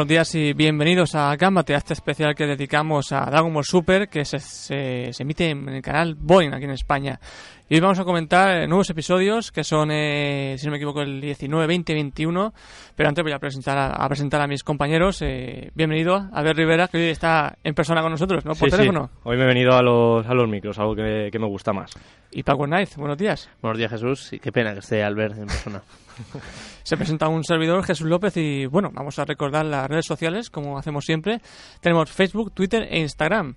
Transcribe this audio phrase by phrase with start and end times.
[0.00, 4.08] Buenos días y bienvenidos a Gambate, a este especial que dedicamos a Dragon Ball Super,
[4.08, 7.20] que se, se, se emite en el canal Boeing aquí en España.
[7.68, 11.20] Y hoy vamos a comentar nuevos episodios, que son, eh, si no me equivoco, el
[11.20, 12.54] 19, 20, 21.
[12.96, 15.20] Pero antes voy a presentar a, a presentar a mis compañeros.
[15.20, 18.52] Eh, bienvenido, Albert Rivera, que hoy está en persona con nosotros, ¿no?
[18.54, 18.78] Por Sí, sí.
[18.78, 19.10] teléfono.
[19.24, 21.90] Hoy me he venido a los, a los micros, algo que, que me gusta más.
[22.30, 23.50] Y Paco Knight, buenos días.
[23.60, 24.32] Buenos días, Jesús.
[24.32, 25.82] Y qué pena que esté Albert en persona.
[26.82, 30.78] Se presenta un servidor, Jesús López, y bueno, vamos a recordar las redes sociales, como
[30.78, 31.40] hacemos siempre.
[31.80, 33.56] Tenemos Facebook, Twitter e Instagram.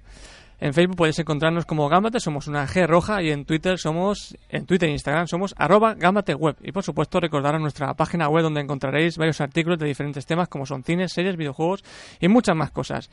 [0.60, 4.66] En Facebook podéis encontrarnos como Gambate, somos una G roja, y en Twitter somos, en
[4.66, 6.56] Twitter e Instagram somos arroba Gambate Web.
[6.62, 10.66] Y por supuesto recordaros nuestra página web donde encontraréis varios artículos de diferentes temas como
[10.66, 11.84] son cines, series, videojuegos
[12.20, 13.10] y muchas más cosas.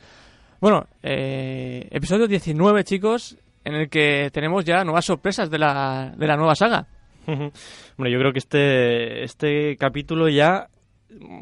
[0.61, 6.27] Bueno, eh, episodio 19 chicos, en el que tenemos ya nuevas sorpresas de la, de
[6.27, 6.87] la nueva saga.
[7.27, 10.67] Hombre, yo creo que este, este capítulo ya,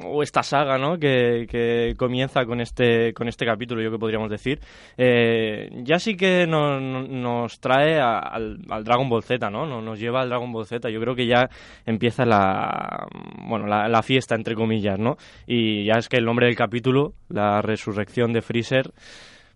[0.03, 0.97] o esta saga, ¿no?
[0.97, 4.59] Que, que comienza con este, con este capítulo, yo que podríamos decir,
[4.97, 9.66] eh, ya sí que nos, trae a- al, al Dragon Ball Z, ¿no?
[9.81, 10.89] Nos lleva al Dragon Ball Z.
[10.89, 11.50] Yo creo que ya
[11.85, 13.07] empieza la,
[13.47, 15.17] bueno, la, la fiesta, entre comillas, ¿no?
[15.45, 18.91] Y ya es que el nombre del capítulo, la resurrección de Freezer,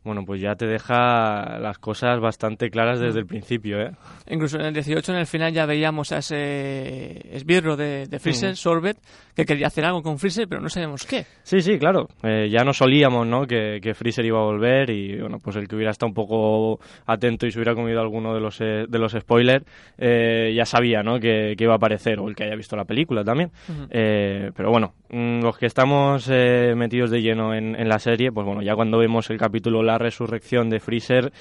[0.04, 3.92] bueno, pues ya te deja las cosas bastante claras desde el principio, ¿eh?
[4.30, 8.52] Incluso en el 18, en el final, ya veíamos a ese esbirro de, de Freezer,
[8.52, 8.56] Mm.
[8.56, 8.98] Sorbet,
[9.36, 11.26] que quería hacer algo con Freezer, pero no sabemos qué.
[11.44, 12.08] Sí, sí, claro.
[12.24, 13.46] Eh, ya nos solíamos, ¿no?
[13.48, 16.80] Que, que Freezer iba a volver y, bueno, pues el que hubiera estado un poco
[17.06, 19.66] atento y se hubiera comido alguno de los, eh, de los spoilers,
[19.98, 21.20] eh, ya sabía, ¿no?
[21.20, 23.52] Que, que iba a aparecer, o el que haya visto la película también.
[23.90, 28.32] Eh, pero bueno, mm, los que estamos eh, metidos de lleno en, en la serie,
[28.32, 31.32] pues bueno, ya cuando vemos el capítulo La resurrección de Freezer,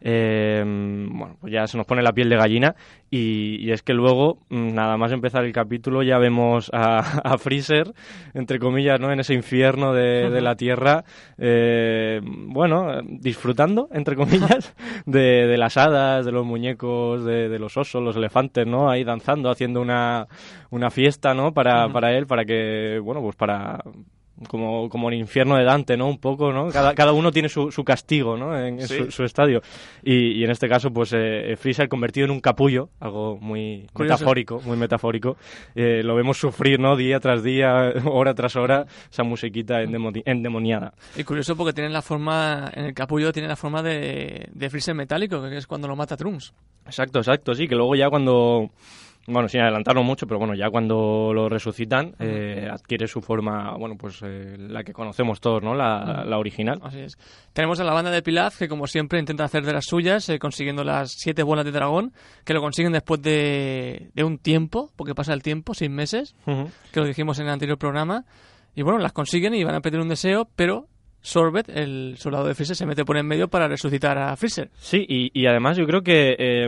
[0.00, 2.74] eh, bueno, pues ya se nos pone la piel de gallina
[3.08, 7.38] y, y es que luego, mm, nada más empezar el capítulo, ya vemos a, a
[7.38, 7.92] Freezer,
[8.34, 9.12] entre comillas, ¿no?
[9.12, 11.04] En ese infierno de, de la Tierra,
[11.38, 14.74] eh, bueno, disfrutando, entre comillas,
[15.06, 18.90] de, de las hadas, de los muñecos, de, de los osos, los elefantes, ¿no?
[18.90, 20.26] Ahí danzando, haciendo una,
[20.70, 21.52] una fiesta, ¿no?
[21.52, 23.78] Para, para él, para que, bueno, pues para
[24.48, 26.08] como, como el infierno de Dante, ¿no?
[26.08, 26.68] Un poco, ¿no?
[26.70, 28.58] Cada, cada uno tiene su, su castigo, ¿no?
[28.58, 28.96] En, Sí.
[29.04, 29.60] su, su estadio.
[30.02, 34.14] Y, y en este caso, pues eh, Freezer convertido en un capullo, algo muy Curioso.
[34.20, 35.36] metafórico, muy metafórico.
[35.74, 36.96] Eh, lo vemos sufrir, ¿no?
[36.96, 40.94] Día tras día, hora tras hora, esa musiquita endemoni- endemoniada.
[41.16, 44.94] Y curioso porque tiene la forma, en el capullo tiene la forma de, de Freezer
[44.94, 46.52] metálico, que es cuando lo mata Trunks.
[46.86, 48.70] Exacto, exacto, sí, que luego ya cuando,
[49.26, 53.96] bueno, sin adelantarlo mucho, pero bueno, ya cuando lo resucitan, eh, adquiere su forma, bueno,
[53.96, 55.74] pues eh, la que conocemos todos, ¿no?
[55.74, 56.80] La, la original.
[56.82, 57.16] Así es.
[57.52, 60.38] Tenemos a la banda de Pilaf, que como siempre intenta hacer de las suyas, eh,
[60.38, 62.12] consiguiendo las siete bolas de dragón,
[62.44, 66.68] que lo consiguen después de, de un tiempo, porque pasa el tiempo, seis meses, Ujú.
[66.92, 68.24] que lo dijimos en el anterior programa.
[68.74, 70.86] Y bueno, las consiguen y van a pedir un deseo, pero
[71.22, 74.70] Sorbet, el soldado de Freezer, se mete por en medio para resucitar a Freezer.
[74.78, 76.66] Sí, y, y además yo creo que eh,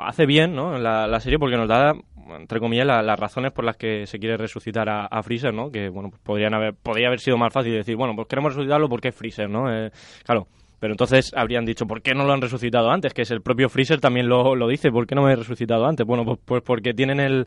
[0.00, 0.78] hace bien ¿no?
[0.78, 1.94] la, la serie porque nos da,
[2.38, 5.70] entre comillas, la- las razones por las que se quiere resucitar a, a Freezer, ¿no?
[5.70, 8.88] Que, bueno, pues podrían haber, podría haber sido más fácil decir, bueno, pues queremos resucitarlo
[8.88, 9.72] porque es Freezer, ¿no?
[9.72, 9.90] Eh,
[10.24, 10.48] claro.
[10.78, 13.14] Pero entonces habrían dicho, ¿por qué no lo han resucitado antes?
[13.14, 15.86] Que es el propio Freezer también lo, lo dice, ¿por qué no me he resucitado
[15.86, 16.06] antes?
[16.06, 17.46] Bueno, pues, pues porque tienen el,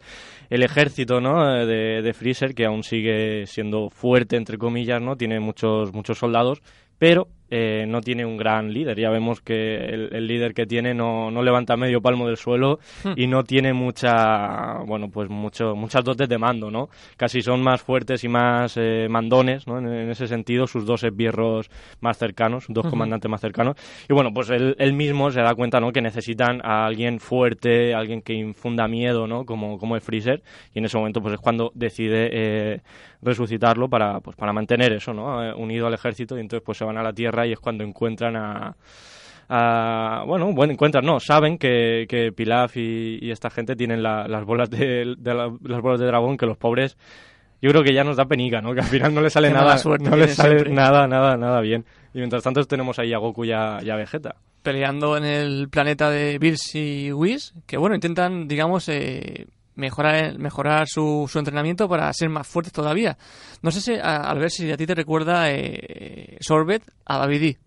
[0.50, 1.56] el ejército, ¿no?
[1.56, 5.16] Eh, De, de Freezer, que aún sigue siendo fuerte, entre comillas, ¿no?
[5.16, 6.62] Tiene muchos, muchos soldados,
[6.97, 9.00] pero eh, no tiene un gran líder.
[9.00, 12.80] Ya vemos que el, el líder que tiene no, no levanta medio palmo del suelo
[13.04, 13.14] Hmm.
[13.16, 16.90] y no tiene mucha, bueno, pues mucho, muchas dotes de mando, ¿no?
[17.18, 19.78] Casi son más fuertes y más eh, mandones, ¿no?
[19.80, 21.70] En, en ese sentido, sus dos esbirros
[22.02, 23.76] más cercanos, sus dos comandantes más cercanos.
[24.10, 25.92] Y bueno, pues él, él mismo se da cuenta, ¿no?
[25.92, 29.46] Que necesitan a alguien fuerte, alguien que infunda miedo, ¿no?
[29.46, 30.42] Como, como el Freezer.
[30.74, 32.81] Y en ese momento, pues es cuando decide eh,
[33.22, 35.56] resucitarlo para, pues, para mantener eso, ¿no?
[35.57, 36.38] Unido al ejército.
[36.38, 38.75] Y entonces, pues se van a la Tierra y es cuando encuentran a
[39.51, 44.27] a- bueno, bueno, encuentran, no, saben que, que Pilaf y, y esta gente tienen la-
[44.27, 46.97] las bolas de, de la- las bolas de dragón que los pobres
[47.62, 48.74] yo creo que ya nos da penica, ¿no?
[48.74, 50.71] Que al final no les sale nada, no les sale siempre.
[50.74, 51.83] nada, nada, nada bien.
[52.13, 54.35] Y mientras tanto tenemos ahí a Goku y a, y a Vegeta.
[54.63, 59.47] peleando en el planeta de Bills y Whis, que bueno, intentan, digamos, eh,
[59.80, 63.18] mejorar, mejorar su, su entrenamiento para ser más fuertes todavía.
[63.62, 67.58] No sé si, a- al ver si a ti te recuerda eh, Sorbet a Babidi,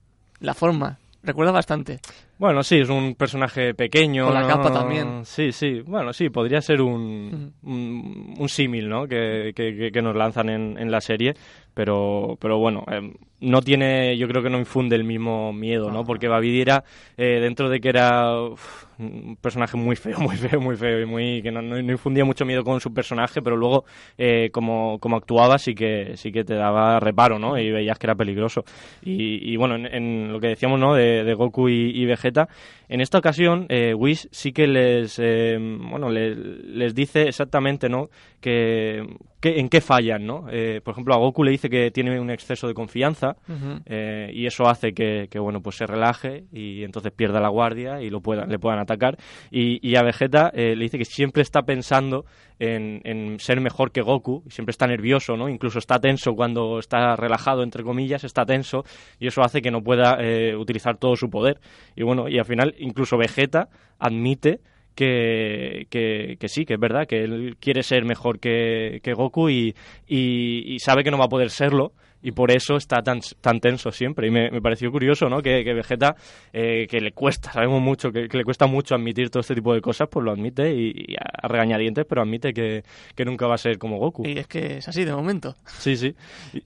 [0.40, 1.98] la forma, recuerda bastante.
[2.38, 4.24] Bueno, sí, es un personaje pequeño.
[4.24, 4.48] Con la ¿no?
[4.48, 5.24] capa también.
[5.24, 5.80] Sí, sí.
[5.80, 9.06] Bueno, sí, podría ser un, un, un símil, ¿no?
[9.06, 11.34] Que, que- que- que nos lanzan en, en la serie.
[11.74, 16.04] Pero, pero bueno, eh, no tiene, yo creo que no infunde el mismo miedo, ¿no?
[16.04, 16.84] Porque Babidi era,
[17.16, 21.06] eh, dentro de que era uf, un personaje muy feo, muy feo, muy feo, y
[21.06, 23.84] muy, que no, no- no infundía mucho miedo con su personaje, pero luego,
[24.18, 27.58] eh, como, como actuaba, sí que, sí que te daba reparo, ¿no?
[27.58, 28.64] Y veías que era peligroso.
[29.02, 30.94] Y, y bueno, en, en lo que decíamos, ¿no?
[30.94, 32.48] De, de Goku y, y Vegeta,
[32.88, 38.10] en esta ocasión, eh, Whis sí que les, eh, bueno, les, les dice exactamente, ¿no?
[38.42, 39.04] Que,
[39.42, 40.46] que- en qué fallan, ¿no?
[40.50, 43.36] Eh, por ejemplo, a Goku le dice que tiene un exceso de confianza
[43.84, 48.00] eh, y eso hace que, que, bueno, pues se relaje y entonces pierda la guardia
[48.00, 49.18] y lo puedan, le puedan atacar.
[49.50, 52.24] Y, y a Vegeta eh, le dice que siempre está pensando
[52.58, 55.48] en, en ser mejor que Goku, y siempre está nervioso, ¿no?
[55.48, 58.84] Incluso está tenso cuando está relajado, entre comillas, está tenso
[59.18, 61.58] y eso hace que no pueda eh, utilizar todo su poder.
[61.96, 63.68] Y bueno, y al final incluso Vegeta
[63.98, 64.60] admite
[64.94, 69.48] que, que, que sí, que es verdad, que él quiere ser mejor que, que Goku
[69.48, 69.74] y,
[70.06, 71.92] y, y sabe que no va a poder serlo
[72.24, 74.28] y por eso está tan, tan tenso siempre.
[74.28, 75.42] Y me, me pareció curioso, ¿no?
[75.42, 76.14] Que, Vegeta,
[76.52, 79.80] eh, que le cuesta, sabemos mucho, que, le cuesta mucho admitir todo este tipo de
[79.80, 82.84] cosas, pues lo admite y, y a regañadientes, pero admite que,
[83.16, 84.24] que nunca va a ser como Goku.
[84.24, 85.56] Y es que es así de momento.
[85.66, 86.14] Sí, sí.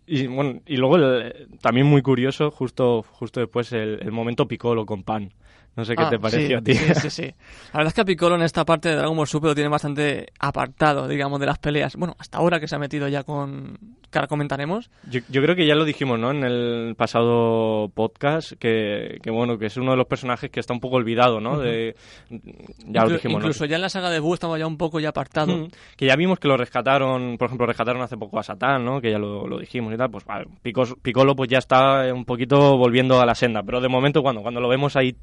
[0.07, 4.47] Y, y, bueno, y luego el- también muy curioso, justo, justo después, el, el momento
[4.47, 5.33] Piccolo con Pan.
[5.77, 6.75] No sé qué Ah, te pareció sí, a ti.
[6.75, 7.23] Sí, sí, sí.
[7.73, 9.69] La verdad es que a Piccolo en esta parte de Dragon Ball Super lo tiene
[9.69, 11.97] bastante apartado, digamos, de las peleas.
[11.97, 13.79] Bueno, hasta ahora que se ha metido ya con...
[14.11, 14.91] que ahora comentaremos.
[15.11, 16.31] Yo, yo creo que ya lo dijimos, ¿no?
[16.31, 20.73] En el pasado podcast, que, que bueno, que es uno de los personajes que está
[20.73, 21.59] un poco olvidado, ¿no?
[21.59, 21.95] De,
[22.87, 23.39] ya lo dijimos, ¿no?
[23.49, 25.69] Incluso ya en la saga de Buu estaba ya un poco ya apartado.
[25.97, 29.01] Que ya vimos que lo rescataron, por ejemplo, rescataron hace poco a Satán, ¿no?
[29.01, 30.11] Que ya lo, lo dijimos y tal.
[30.11, 33.63] Pues vale, Picos- Piccolo pues ya está un poquito volviendo a la senda.
[33.63, 35.15] Pero de momento, cuando, cuando lo vemos ahí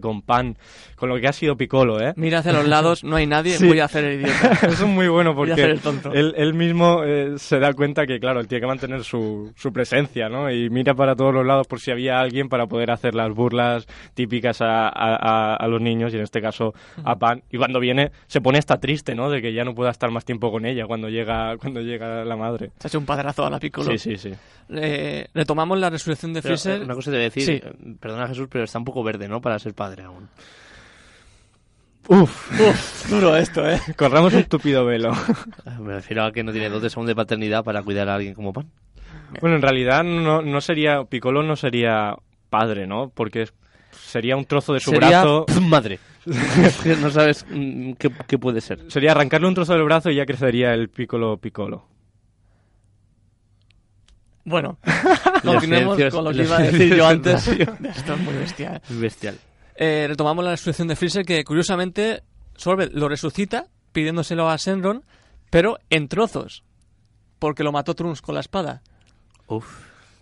[0.00, 0.56] con pan,
[0.96, 2.12] con lo que ha sido Piccolo, ¿eh?
[2.16, 3.66] Mira hacia los lados, no hay nadie, Sí.
[3.66, 4.52] voy a hacer el idiota.
[4.66, 6.12] Eso es muy bueno Voy a porque hacer el tonto.
[6.12, 9.72] él, él mismo eh, se da cuenta que, claro, él tiene que mantener su, su
[9.72, 10.50] presencia, ¿no?
[10.50, 13.86] Y mira para todos los lados por si había alguien para poder hacer las burlas
[14.14, 16.74] típicas a, a- a- a los niños y en este caso
[17.04, 17.42] a Pan.
[17.50, 19.30] Y cuando viene se pone hasta triste, ¿no?
[19.30, 22.36] De que ya no pueda estar más tiempo con ella cuando llega, cuando llega la
[22.36, 22.70] madre.
[22.78, 23.90] Se ha hecho un padrazo a la Piccolo.
[23.92, 24.32] Sí, sí, sí.
[24.72, 26.80] Eh, retomamos la resurrección de Pero, Freezer.
[26.80, 27.52] eh, una cosa te voy a decir, Sí.
[27.54, 29.40] eh, perdona Jesús, pero está un poco verde, ¿no?
[29.50, 30.28] Para ser padre aún.
[32.06, 33.80] Uf, Uf, duro esto, ¿eh?
[33.96, 35.12] corramos un tupido velo.
[35.66, 38.32] Eh, Me refiero a que no tiene dotes aún de paternidad para cuidar a alguien
[38.34, 38.70] como pan.
[39.40, 42.14] bueno, en realidad no, no sería, Piccolo no sería
[42.48, 43.10] padre, ¿no?
[43.12, 43.48] Porque
[43.90, 45.46] sería un trozo de su Sería brazo...
[45.62, 45.98] madre.
[47.00, 48.84] No sabes mm, qué, qué puede ser.
[48.86, 51.86] Sería arrancarle un trozo del brazo y ya crecería el Piccolo Piccolo.
[54.44, 54.78] Bueno,
[55.42, 57.46] continuemos con lo que iba a decir yo antes.
[57.48, 58.82] Esto es muy bestial.
[58.88, 59.38] Es bestial.
[59.76, 62.22] Eh, retomamos la resurrección de Freezer que curiosamente
[62.56, 65.04] Sorbet lo resucita pidiéndoselo a Senron,
[65.50, 66.64] pero en trozos,
[67.38, 68.82] porque lo mató Trunks con la espada.
[69.46, 69.66] Uf,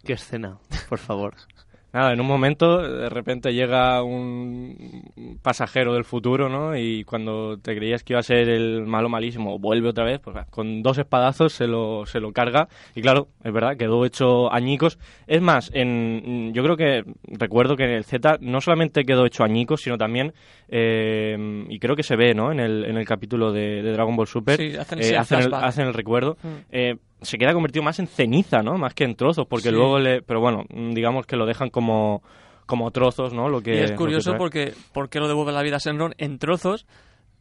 [0.04, 1.34] qué escena, por favor.
[1.90, 6.76] Nada, en un momento de repente llega un pasajero del futuro, ¿no?
[6.76, 10.36] Y cuando te creías que iba a ser el malo malísimo, vuelve otra vez, pues
[10.50, 12.68] con dos espadazos se lo, se lo carga.
[12.94, 14.98] Y claro, es verdad, quedó hecho añicos.
[15.26, 19.42] Es más, en, yo creo que recuerdo que en el Z no solamente quedó hecho
[19.42, 20.34] añicos, sino también,
[20.68, 22.52] eh, y creo que se ve, ¿no?
[22.52, 25.54] En el, en el capítulo de, de Dragon Ball Super, Sí, hacen eh, hacen, el,
[25.54, 26.36] hacen el recuerdo.
[26.42, 26.48] Mm.
[26.70, 28.76] Eh, se queda convertido más en ceniza, ¿no?
[28.78, 29.74] Más que en trozos, porque Sí.
[29.74, 30.22] luego le...
[30.22, 32.22] Pero bueno, mm, digamos que lo dejan como,
[32.66, 33.48] como trozos, ¿no?
[33.48, 36.38] Lo que, y es curioso porque ¿por qué lo devuelve la vida a Senron en
[36.38, 36.86] trozos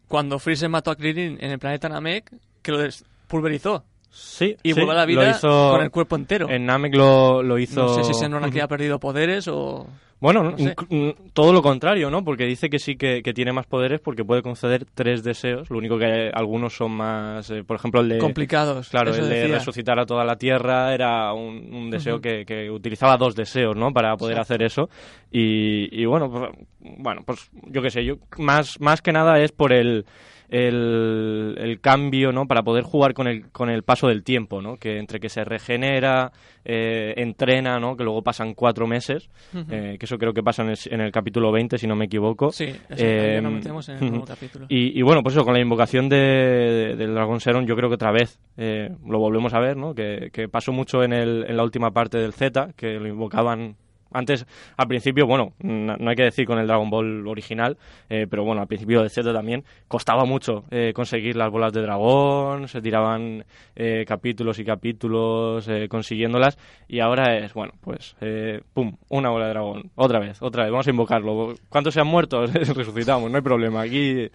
[0.07, 2.31] cuando Freezer mató a Krillin en el planeta Namek
[2.61, 2.79] que lo
[3.27, 6.49] pulverizó Sí, y sí, vuelve a la vida con el cuerpo entero?
[6.49, 7.81] En Namek lo, lo hizo...
[7.83, 9.85] No sé si Senron aquí ha perdido poderes o...
[10.19, 10.75] Bueno, no sé.
[10.75, 12.23] inc- mm, todo lo contrario, ¿no?
[12.23, 15.69] Porque dice que sí que, que tiene más poderes porque puede conceder tres deseos.
[15.69, 17.49] Lo único que algunos son más...
[17.51, 18.17] eh, por ejemplo, el de...
[18.17, 18.89] complicados.
[18.89, 23.15] Claro, el de resucitar a toda la Tierra era un, un deseo que, que utilizaba
[23.17, 23.93] dos deseos, ¿no?
[23.93, 24.89] Para poder hacer eso.
[25.31, 29.51] Y, y bueno, pues, bueno, pues yo qué sé, yo más, más que nada es
[29.51, 30.05] por el,
[30.49, 32.47] el, el cambio, ¿no?
[32.47, 34.77] Para poder jugar con el, con el paso del tiempo, ¿no?
[34.77, 36.31] Que entre que se regenera,
[36.65, 37.95] eh, entrena, ¿no?
[37.97, 39.29] Que luego pasan cuatro meses,
[39.69, 42.05] eh, que eso creo que pasa en el, en el capítulo 20, si no me
[42.05, 42.51] equivoco.
[42.51, 44.65] Sí, eso, Eh, ya nos metemos en el nuevo capítulo.
[44.69, 47.89] Y, y bueno, pues eso, con la invocación de, de- del Dragón Seron, yo creo
[47.89, 49.93] que otra vez eh, lo volvemos a ver, ¿no?
[49.93, 53.75] Que, que pasó mucho en, el, en la última parte del Z, que lo invocaban
[54.11, 54.45] Antes,
[54.77, 57.77] al principio, bueno, no, hay que decir con el Dragon Ball original,
[58.09, 61.81] eh, pero bueno, al principio de Z también costaba mucho eh, conseguir las bolas de
[61.81, 63.45] dragón, se tiraban
[63.75, 69.47] eh, capítulos y capítulos eh, consiguiéndolas, y ahora es, bueno, pues, eh, pum, una bola
[69.47, 71.53] de dragón, otra vez, otra vez, vamos a invocarlo.
[71.69, 72.45] ¿Cuántos se han muerto?
[72.45, 74.29] Resucitamos, no hay problema, aquí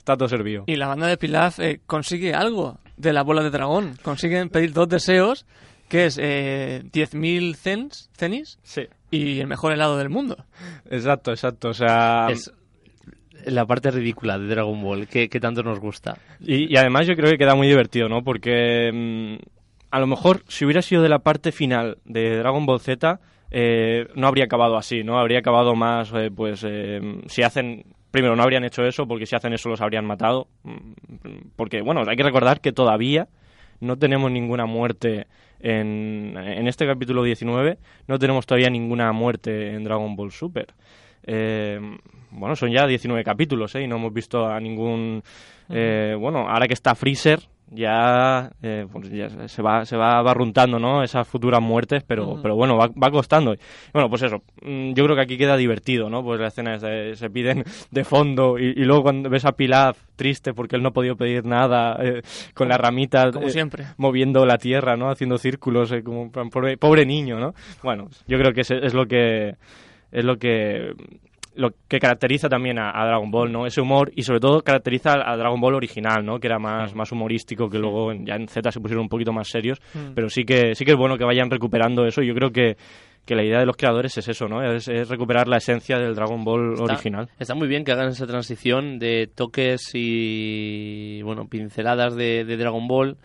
[0.00, 0.64] está todo servido.
[0.66, 3.94] Y la banda de Pilaf eh, consigue algo de la bola de dragón.
[4.02, 5.46] Consiguen pedir dos deseos,
[5.90, 8.82] que es eh, 10.000 cens, cenis Sí.
[9.10, 10.38] y el mejor helado del mundo.
[10.90, 11.68] Exacto, exacto.
[11.68, 12.50] O sea, Es
[13.44, 16.16] la parte ridícula de Dragon Ball, que, que tanto nos gusta.
[16.40, 18.22] y, y además yo creo que queda muy divertido, ¿no?
[18.22, 19.42] Porque mm,
[19.90, 23.18] a lo mejor si hubiera sido de la parte final de Dragon Ball Z,
[23.50, 25.18] eh, no habría acabado así, ¿no?
[25.18, 27.84] Habría acabado más, eh, pues, eh, si hacen...
[28.12, 30.48] Primero, no habrían hecho eso, porque si hacen eso los habrían matado.
[30.64, 30.92] Mm,
[31.56, 33.28] Porque, bueno, hay que recordar que todavía
[33.80, 35.26] no tenemos ninguna muerte
[35.60, 40.74] en, en este capítulo 19, no tenemos todavía ninguna muerte en Dragon Ball Super.
[41.22, 41.78] Eh,
[42.30, 43.82] bueno, son ya 19 capítulos, ¿eh?
[43.82, 45.22] Y no hemos visto a ningún...
[45.68, 47.40] eh, bueno, ahora que está Freezer,
[47.70, 51.02] ya, eh, pues ya se va se va barruntando, ¿no?
[51.02, 53.54] Esas futuras muertes, pero, pero bueno, va, va costando.
[53.92, 56.22] Bueno, pues eso, mm, yo creo que aquí queda divertido, ¿no?
[56.22, 59.52] Pues la escena es de- se piden de fondo y, y luego cuando ves a
[59.52, 62.22] Pilaf triste porque él no ha podido pedir nada, eh,
[62.54, 63.84] con la ramita Como eh, siempre.
[63.96, 65.08] moviendo la tierra, ¿no?
[65.10, 67.54] Haciendo círculos, eh, como pobre, pobre niño, ¿no?
[67.82, 69.54] Bueno, yo creo que es, es lo que
[70.12, 70.92] es lo que
[71.54, 73.66] lo que caracteriza también a, a Dragon Ball, ¿no?
[73.66, 76.38] Ese humor y sobre todo caracteriza a, Dragon Ball original, ¿no?
[76.38, 79.32] Que era más, más humorístico, que luego en- ya en Z se pusieron un poquito
[79.32, 80.12] más serios, Mm.
[80.14, 82.22] pero sí que sí que es bueno que vayan recuperando eso.
[82.22, 82.76] Yo creo que
[83.26, 84.62] que la idea de los creadores es eso, ¿no?
[84.64, 87.28] Es, es recuperar la esencia del Dragon Ball Está- original.
[87.38, 92.88] Está muy bien que hagan esa transición de toques y bueno pinceladas de, de Dragon
[92.88, 93.16] Ball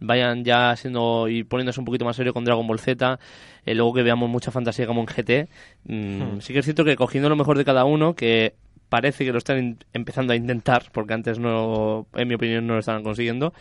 [0.00, 3.18] vayan ya siendo y poniéndose un poquito más serio con Dragon Ball Z
[3.64, 5.48] eh, luego que veamos mucha fantasía como en GT
[5.84, 6.40] mm, Hmm.
[6.40, 8.54] sí que es cierto que cogiendo lo mejor de cada uno que
[8.88, 12.80] parece que lo están empezando a intentar porque antes no en mi opinión no lo
[12.80, 13.52] estaban consiguiendo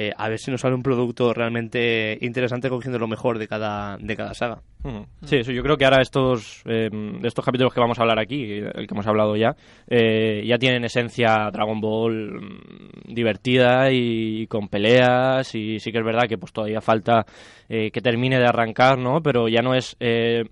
[0.00, 3.98] eh, a ver si nos sale un producto realmente interesante cogiendo lo mejor de cada
[3.98, 5.04] de cada saga Ujú.
[5.24, 8.20] Sí, eso, yo creo que ahora estos, eh, de estos capítulos que vamos a hablar
[8.20, 9.56] aquí, el que hemos hablado ya,
[9.88, 16.04] eh, ya tienen esencia Dragon Ball mm, divertida y con peleas y sí que es
[16.04, 17.26] verdad que pues todavía falta
[17.68, 19.20] eh, que termine de arrancar, ¿no?
[19.20, 19.96] Pero ya no es...
[19.98, 20.44] eh,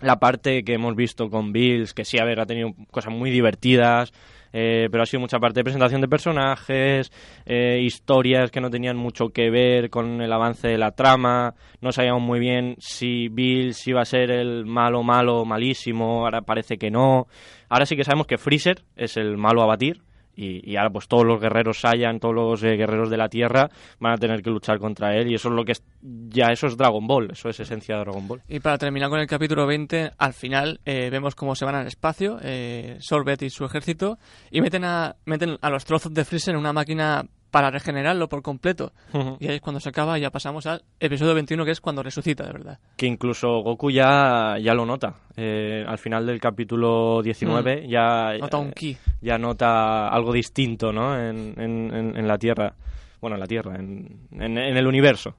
[0.00, 3.30] la parte que hemos visto con Bills, que sí, a ver, ha tenido cosas muy
[3.30, 4.12] divertidas,
[4.52, 7.10] eh, pero ha sido mucha parte de presentación de personajes,
[7.46, 11.92] eh, historias que no tenían mucho que ver con el avance de la trama, no
[11.92, 16.90] sabíamos muy bien si Bills iba a ser el malo, malo, malísimo, ahora parece que
[16.90, 17.26] no.
[17.68, 20.07] Ahora sí que sabemos que Freezer es el malo a batir.
[20.40, 23.68] Y, ahora pues todos los guerreros Saiyan, todos los eh, guerreros de la Tierra
[23.98, 26.68] van a tener que luchar contra él y eso es lo que es, ya eso
[26.68, 28.42] es Dragon Ball, eso es esencia de Dragon Ball.
[28.46, 31.88] Y para terminar con el capítulo 20, al final eh, vemos cómo se van al
[31.88, 34.18] espacio, eh, Sorbet y su ejército,
[34.50, 38.42] y meten a, meten a los trozos de Freezer en una máquina para regenerarlo por
[38.42, 38.92] completo.
[39.40, 42.02] Y ahí es cuando se acaba y ya pasamos al episodio 21, que es cuando
[42.02, 42.78] resucita, de verdad.
[42.96, 45.14] que incluso Goku ya, ya lo nota.
[45.36, 48.96] Eh, al final del capítulo 19 ya, Nota un eh, ki.
[49.22, 51.16] ya nota algo distinto ¿no?
[51.18, 52.74] en, en- en- en la Tierra.
[53.20, 54.28] Bueno, en la Tierra, en,
[54.58, 55.34] el universo.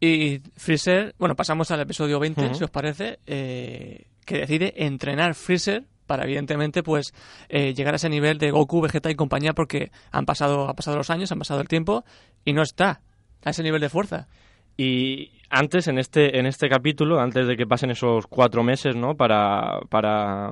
[0.00, 2.54] Y Freezer, bueno, pasamos al episodio 20, Ujú.
[2.54, 7.12] si os parece, eh, que decide entrenar Freezer para evidentemente pues
[7.48, 10.96] eh, llegar a ese nivel de Goku, Vegeta y compañía porque han pasado, ha pasado
[10.96, 12.04] los años, han pasado el tiempo
[12.44, 13.00] y no está
[13.44, 14.28] a ese nivel de fuerza.
[14.76, 19.14] Y antes, en este, en este capítulo, antes de que pasen esos cuatro meses, ¿no?
[19.14, 20.50] Para, para,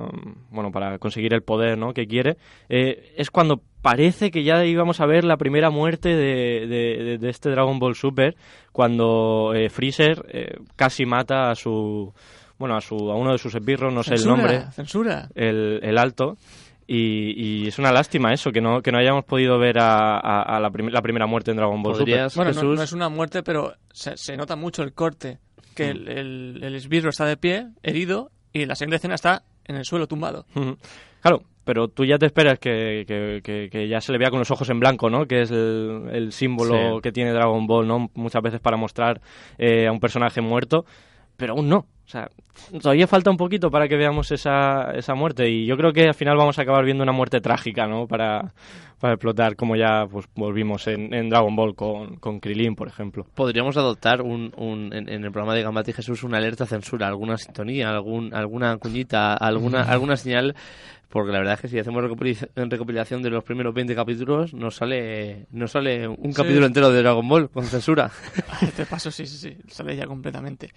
[0.49, 1.93] bueno, para conseguir el poder, ¿no?
[1.93, 2.37] Que quiere,
[2.69, 7.49] eh, es cuando parece que ya íbamos a ver la primera muerte de, de- este
[7.49, 8.37] Dragon Ball Super,
[8.71, 12.13] cuando eh, Freezer eh, casi mata a su,
[12.57, 15.27] bueno, a su, a uno de sus esbirros, no sé el nombre, Censura.
[15.35, 16.37] el, el alto.
[16.85, 20.41] Y, y es una lástima eso, que no, que no hayamos podido ver a, a-
[20.57, 22.27] a la, prim- la primera muerte en Dragon Ball Super.
[22.35, 25.39] Bueno, no, Jesús no es una muerte, pero se, se nota mucho el corte,
[25.75, 29.77] que el, el, el esbirro está de pie, herido, y la siguiente escena está en
[29.77, 30.45] el suelo tumbado.
[31.21, 34.39] Claro, pero tú ya te esperas que, que- que- que ya se le vea con
[34.39, 35.25] los ojos en blanco, ¿no?
[35.25, 37.01] Que es el, el símbolo Sí.
[37.01, 38.09] que tiene Dragon Ball, ¿no?
[38.13, 39.21] Muchas veces para mostrar
[39.57, 40.85] eh, a un personaje muerto,
[41.37, 41.85] pero aún no.
[42.05, 42.29] O sea,
[42.81, 46.13] todavía falta un poquito para que veamos esa, esa muerte y yo creo que al
[46.13, 48.07] final vamos a acabar viendo una muerte trágica, ¿no?
[48.07, 48.53] Para,
[48.99, 53.25] para explotar, como ya pues volvimos en, en Dragon Ball con, con Krilin, por ejemplo.
[53.33, 57.37] podríamos adoptar un, un- en, en el programa de Gambati Jesús una alerta censura, alguna
[57.37, 60.55] sintonía, algún, alguna cuñita, alguna, alguna señal,
[61.09, 64.75] porque la verdad es que si hacemos recopila- recopilación de los primeros 20 capítulos, nos
[64.75, 66.41] sale, nos sale un Sí.
[66.41, 68.11] capítulo entero de Dragon Ball con censura.
[68.61, 70.69] Este paso sí, sí, sí, sale ya completamente.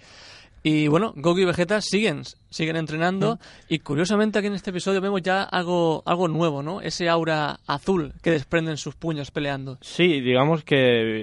[0.69, 3.39] Y bueno, Goku y Vegeta siguen, siguen entrenando
[3.69, 6.81] y curiosamente aquí en este episodio vemos ya algo, algo nuevo, ¿no?
[6.81, 9.77] Ese aura azul que desprenden sus puños peleando.
[9.81, 10.75] Sí, digamos que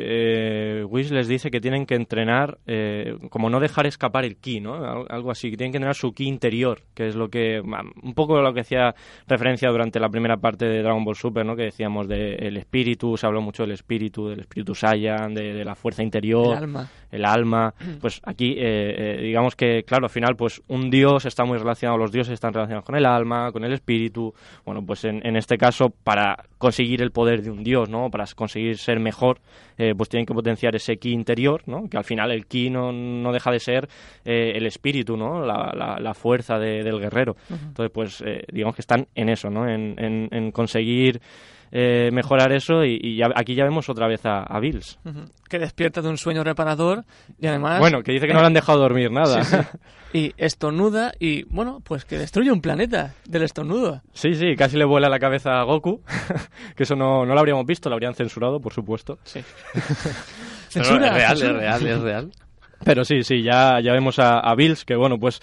[0.08, 4.60] eh, Whis les dice que tienen que entrenar, eh, como no dejar escapar el ki,
[4.60, 4.74] ¿no?
[4.74, 8.14] Al- Algo así, que tienen que entrenar su ki interior, que es lo que, un
[8.14, 8.94] poco lo que hacía
[9.26, 11.56] referencia durante la primera parte de Dragon Ball Super, ¿no?
[11.56, 15.74] Que decíamos del espíritu, se habló mucho del espíritu, del espíritu Saiyan, de, de la
[15.74, 16.90] fuerza interior El alma.
[17.10, 21.44] el alma, pues aquí eh, eh, digamos que, claro, al final pues un dios está
[21.44, 24.32] muy relacionado, los dioses están relacionados con el alma, con el espíritu,
[24.64, 28.10] bueno, pues en, en este caso para conseguir el poder de un dios, ¿no?
[28.10, 29.40] Para conseguir ser mejor,
[29.78, 31.88] eh, pues tienen que potenciar ese ki interior, ¿no?
[31.88, 33.88] Que al final el ki no, no deja de ser
[34.24, 35.44] eh, el espíritu, ¿no?
[35.44, 37.36] La, la- la fuerza de- del guerrero.
[37.50, 39.68] Entonces, pues eh, digamos que están en eso, ¿no?
[39.68, 41.20] En, en- en conseguir
[41.72, 44.98] eh, mejorar eso y, y ya- aquí ya vemos otra vez a, a Bills.
[45.48, 47.04] Que despierta de un sueño reparador
[47.40, 47.78] y además...
[47.80, 49.42] Bueno, que dice que no le han dejado dormir nada.
[49.44, 49.62] Sí, sí.
[50.14, 54.00] Y estornuda y, bueno, pues que destruye un planeta del estornudo.
[54.12, 56.02] Sí, sí, casi le vuela la cabeza a Goku,
[56.76, 59.18] que eso no, no lo habríamos visto, lo habrían censurado, por supuesto.
[59.24, 59.40] Sí.
[60.68, 62.32] Censura, es real, es real, es real.
[62.84, 65.40] Pero sí, sí, ya, ya vemos a, a Bills, que bueno, pues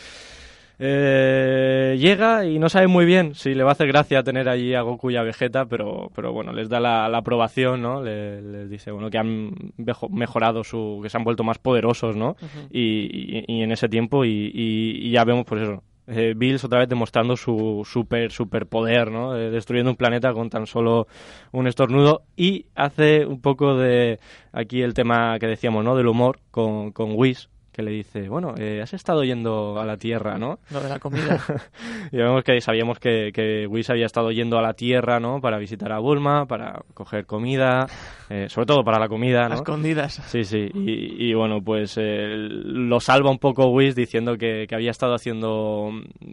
[0.84, 4.74] eh, llega y no sabe muy bien si le va a hacer gracia tener allí
[4.74, 8.02] a Goku y a Vegeta, pero, pero bueno, les da la, la aprobación, ¿no?
[8.02, 12.16] Le- les dice, bueno, que han mejo- mejorado su, que se han vuelto más poderosos,
[12.16, 12.36] ¿no?
[12.72, 16.64] y, y- y en ese tiempo y, y- y ya vemos, pues eso, eh, Bills
[16.64, 19.38] otra vez demostrando su super, super poder, ¿no?
[19.38, 21.06] Eh, destruyendo un planeta con tan solo
[21.52, 24.20] un estornudo y hace un poco de
[24.52, 25.96] aquí el tema que decíamos, ¿no?
[25.96, 29.98] Del humor con, con Whis, que le dice, bueno, eh, has estado yendo a la
[29.98, 30.60] Tierra, ¿no?
[30.72, 31.40] Lo de la comida.
[32.12, 35.40] y vemos que sabíamos que, que Whis había estado yendo a la Tierra, ¿no?
[35.40, 37.88] Para visitar a Bulma, para coger comida,
[38.30, 39.56] eh, sobre todo para la comida, a ¿no?
[39.56, 40.13] escondidas.
[40.28, 44.75] Sí, sí, y, y bueno, pues eh, lo salva un poco Whis diciendo que, que
[44.75, 45.92] había estado haciendo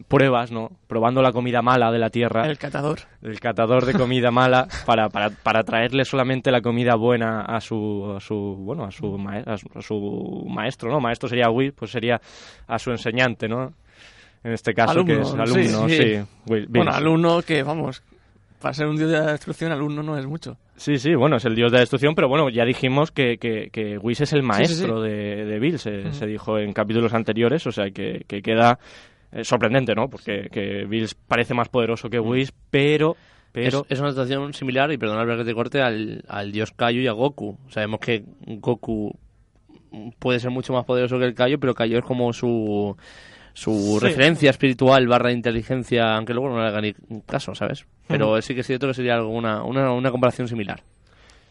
[0.08, 0.70] pruebas, ¿no?
[0.86, 2.98] Probando la comida mala de la Tierra, El catador.
[3.22, 8.14] el catador de comida mala, para, para, para traerle solamente la comida buena a su,
[8.16, 11.00] a su bueno, a su, mae- a su, a su maestro, ¿no?
[11.00, 12.20] Maestro sería Whis, pues sería
[12.66, 13.72] a su enseñante, ¿no?
[14.44, 16.02] En este caso, que es Alumno, alumno, sí, sí.
[16.02, 16.20] sí.
[16.46, 18.02] Whis- Bueno, alumno que, vamos,
[18.60, 20.56] para ser un dios de la destrucción, alumno no es mucho.
[20.76, 23.68] Sí, sí, bueno, es el dios de la destrucción, pero bueno, ya dijimos que, que,
[23.72, 25.08] que Whis es el sí, maestro sí.
[25.10, 28.78] de, de Bill, se, se dijo en capítulos anteriores, o sea que, que queda
[29.32, 30.08] eh, sorprendente, ¿no?
[30.08, 33.16] Porque que Bills parece más poderoso que Whis, pero...
[33.50, 37.02] pero es, es una situación similar, y perdona que te corte, al, al dios Kaio
[37.02, 37.58] y a Goku.
[37.70, 39.12] Sabemos que Goku
[40.18, 42.96] puede ser mucho más poderoso que el Kaio, pero Kaio es como su
[43.54, 44.06] su Sí.
[44.06, 46.94] referencia espiritual barra inteligencia, aunque luego no le haga ni
[47.26, 47.86] caso, ¿sabes?
[48.06, 50.80] Pero sí que es cierto que sería algo- una, una, una comparación similar.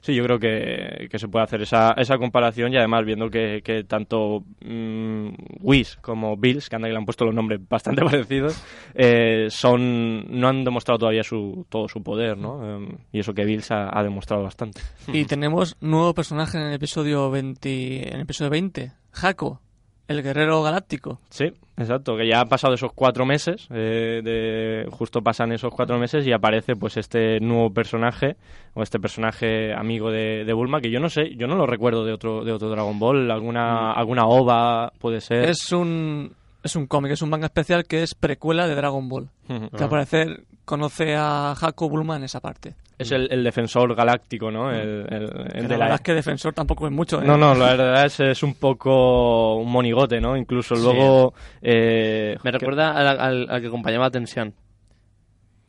[0.02, 3.62] Sí, yo creo que, que se puede hacer esa, esa comparación y además viendo que,
[3.64, 5.30] que tanto mm,
[5.62, 8.62] Whis como Bills, que anda que le han puesto los nombres bastante parecidos,
[8.94, 12.64] eh, son no han demostrado todavía su, todo su poder, ¿no?
[12.64, 14.82] Em, y eso que Bills ha, ha demostrado bastante.
[15.08, 19.62] Y tenemos nuevo personaje en el episodio 20, en el episodio 20, Jaco,
[20.08, 21.20] el guerrero galáctico.
[21.30, 25.98] Sí, exacto, que ya han pasado esos cuatro meses, eh, de, justo pasan esos cuatro
[26.00, 28.38] meses y aparece pues este nuevo personaje,
[28.74, 32.06] o este personaje amigo de, de Bulma, que yo no sé, yo no lo recuerdo
[32.06, 35.50] de otro, de otro Dragon Ball, alguna, alguna ova puede ser.
[35.50, 36.34] Es un
[36.68, 39.30] es un cómic, es un manga especial que es precuela de Dragon Ball.
[39.76, 42.76] Que al parecer conoce a Jaco Bulma en esa parte.
[43.00, 44.72] Es el, el defensor galáctico, ¿no?
[44.72, 47.22] El, el- Que el la de la- verdad es que defensor tampoco es mucho.
[47.22, 47.26] ¿eh?
[47.26, 50.36] No, no, la verdad es, es un poco un monigote, ¿no?
[50.36, 50.82] Incluso Sí.
[50.84, 51.34] luego...
[51.62, 54.54] eh, Me que- recuerda al, al- al que acompañaba a Tensian.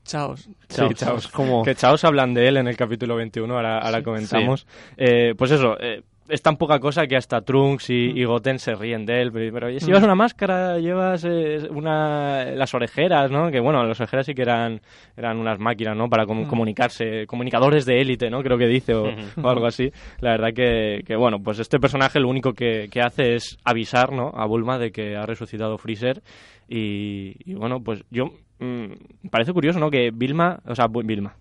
[0.05, 0.41] Chaos.
[0.41, 0.95] Sí, Chaos.
[0.95, 1.29] Chaos.
[1.29, 4.67] Como- Que Chaos hablan de él en el capítulo 21, ahora, ahora comentamos.
[4.97, 8.75] Eh, pues eso, eh, es tan poca cosa que hasta Trunks y, y Goten se
[8.75, 9.33] ríen de él.
[9.33, 13.51] Pero, pero si llevas una máscara, llevas eh, una, las orejeras, ¿no?
[13.51, 14.81] Que bueno, las orejeras sí que eran,
[15.17, 16.09] eran unas máquinas, ¿no?
[16.09, 18.43] Para com- comunicarse, comunicadores de élite, ¿no?
[18.43, 19.05] Creo que dice, o,
[19.43, 19.91] o algo así.
[20.21, 24.13] La verdad que, que, bueno, pues este personaje lo único que, que hace es avisar,
[24.13, 24.31] ¿no?
[24.35, 26.23] A Bulma de que ha resucitado Freezer.
[26.69, 28.27] Y, y bueno, pues yo...
[28.59, 29.91] mm, parece curioso, ¿no?
[29.91, 31.35] Que Vilma, o sea, Vilma,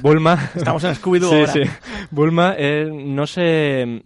[0.00, 0.38] Bulma...
[0.54, 1.52] Estamos en Scooby-Doo sí, ahora.
[1.52, 1.60] sí.
[2.10, 4.02] Bulma eh, no se...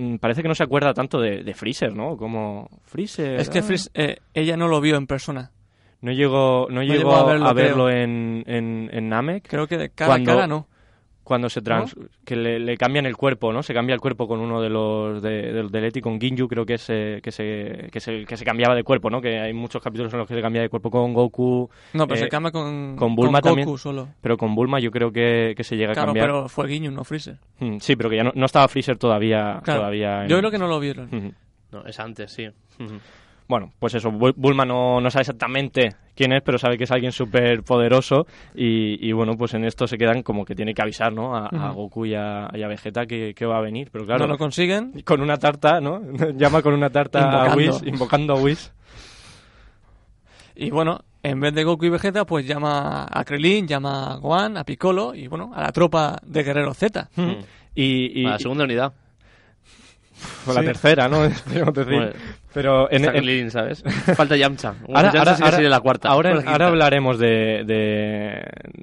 [0.00, 2.16] mm, Parece que no se acuerda tanto de, de Freezer, ¿no?
[2.16, 3.40] Como Freezer...
[3.40, 3.64] Es que ah.
[3.94, 5.50] Eh, ella no lo vio en persona.
[6.00, 7.98] No llegó, no llegó llegó a verlo, a verlo creo.
[8.02, 9.46] en, en, en Namek.
[9.48, 10.66] Creo que de cara Cuando- a cara no.
[11.30, 11.94] Cuando se trans...
[12.24, 13.62] que le, le cambian el cuerpo, ¿no?
[13.62, 16.66] Se cambia el cuerpo con uno de los de, del del Eti, con Ginyu, creo
[16.66, 19.20] que es eh, que se, que se que se cambiaba de cuerpo, ¿no?
[19.20, 22.18] Que hay muchos capítulos en los que se cambia de cuerpo con Goku, No, pero
[22.18, 23.78] eh, se cambia con, con Bulma Goku también.
[23.78, 24.08] solo.
[24.20, 26.26] pero con Bulma yo creo que, que se llega a Claro, cambiar.
[26.26, 27.36] pero fue Guiño, no Freezer.
[27.60, 29.60] Mm, Sí, pero que ya no, no estaba Freezer todavía.
[29.62, 29.80] Claro.
[29.82, 31.08] todavía en- Yo creo que no lo vieron.
[31.70, 32.48] No, es antes, sí.
[32.80, 32.94] Ujú.
[33.50, 36.90] Bueno, pues eso, Bul- Bulma no, no sabe exactamente quién es, pero sabe que es
[36.92, 40.80] alguien súper poderoso y, y, bueno, pues en esto se quedan como que tiene que
[40.82, 41.34] avisar, ¿no?
[41.36, 41.48] A.
[41.72, 44.38] Goku y a, y a Vegeta que, que va a venir, pero claro, No lo
[44.38, 45.02] consiguen.
[45.04, 46.00] con una tarta, ¿no?
[46.36, 47.56] Llama con una tarta a.
[47.56, 48.72] Whis, invocando a Whis.
[50.54, 54.56] Y bueno, en vez de Goku y Vegeta, pues llama a Krillin, llama a Gohan,
[54.58, 57.08] a Piccolo y bueno, a la tropa de Guerrero Z.
[57.74, 58.92] Y, y, A la segunda unidad.
[60.46, 61.22] o la tercera, ¿no?
[61.28, 61.64] Decir.
[61.72, 62.10] Bueno,
[62.52, 63.82] pero en, en- Krillin, ¿sabes?
[64.16, 64.74] Falta Yamcha.
[64.88, 66.08] Ahora, Yamcha ahora- sí que ahora- sería la cuarta.
[66.08, 68.42] ahora- la ahora hablaremos de, de,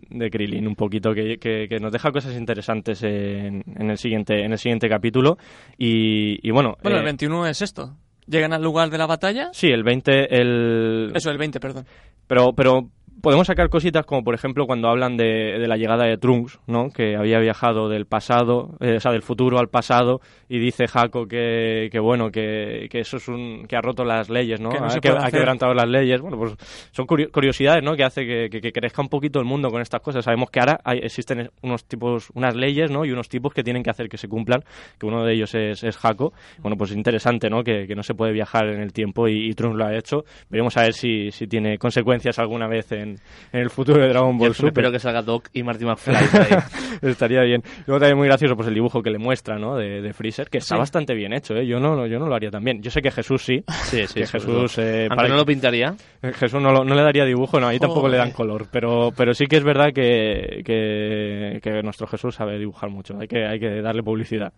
[0.09, 4.43] de Krillin un poquito, que, que- que nos deja cosas interesantes en, en el siguiente
[4.43, 5.37] en el siguiente capítulo.
[5.77, 7.95] Y, y bueno, Bueno, eh, el 21 es esto.
[8.27, 9.49] Llegan al lugar de la batalla.
[9.53, 11.85] sí, el 20, el, Eso, el 20, perdón.
[12.27, 12.89] pero, pero
[13.21, 16.89] podemos sacar cositas como por ejemplo cuando hablan de, de la llegada de Trunks, ¿no?
[16.89, 21.27] Que había viajado del pasado, eh, o sea, del futuro al pasado y dice Jaco
[21.27, 24.69] que, que bueno, que, que eso es un que ha roto las leyes, ¿no?
[24.69, 26.21] Que no ha, que- quebrantado las leyes.
[26.21, 26.55] Bueno, pues
[26.91, 27.95] son curio- curiosidades, ¿no?
[27.95, 30.23] Que hace que, crezca un poquito el mundo con estas cosas.
[30.25, 33.05] Sabemos que ahora hay- existen unos tipos, unas leyes, ¿no?
[33.05, 34.61] Y unos tipos que tienen que hacer que se cumplan,
[34.99, 36.33] que uno de ellos es, es Jaco.
[36.59, 37.63] Bueno, pues es interesante, ¿no?
[37.63, 40.23] Que, que no se puede viajar en el tiempo y, y Trunks lo ha hecho.
[40.49, 43.06] Veremos a ver si, si tiene consecuencias alguna vez en,
[43.53, 44.67] en el futuro de Dragon Ball Yo Super.
[44.69, 46.15] espero que salga Doc y Marty McFly.
[47.01, 47.61] Estaría bien.
[47.85, 49.75] Luego también muy gracioso pues el dibujo que le muestra, ¿no?
[49.75, 50.79] De, de Freezer, que está Sí.
[50.79, 51.65] bastante bien hecho, ¿eh?
[51.67, 52.81] Yo no, yo no lo haría tan bien.
[52.81, 53.63] Yo sé que Jesús sí.
[53.83, 55.95] Sí, sí, que Jesús, eh, para- no lo pintaría.
[56.21, 59.11] Eh, Jesús no, lo- no le daría dibujo, no, ahí tampoco le dan color, pero,
[59.15, 63.45] pero sí que es verdad que, que, que nuestro Jesús sabe dibujar mucho, hay que,
[63.45, 64.53] hay que darle publicidad.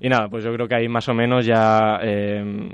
[0.00, 2.68] Y nada, pues yo creo que ahí más o menos ya eh,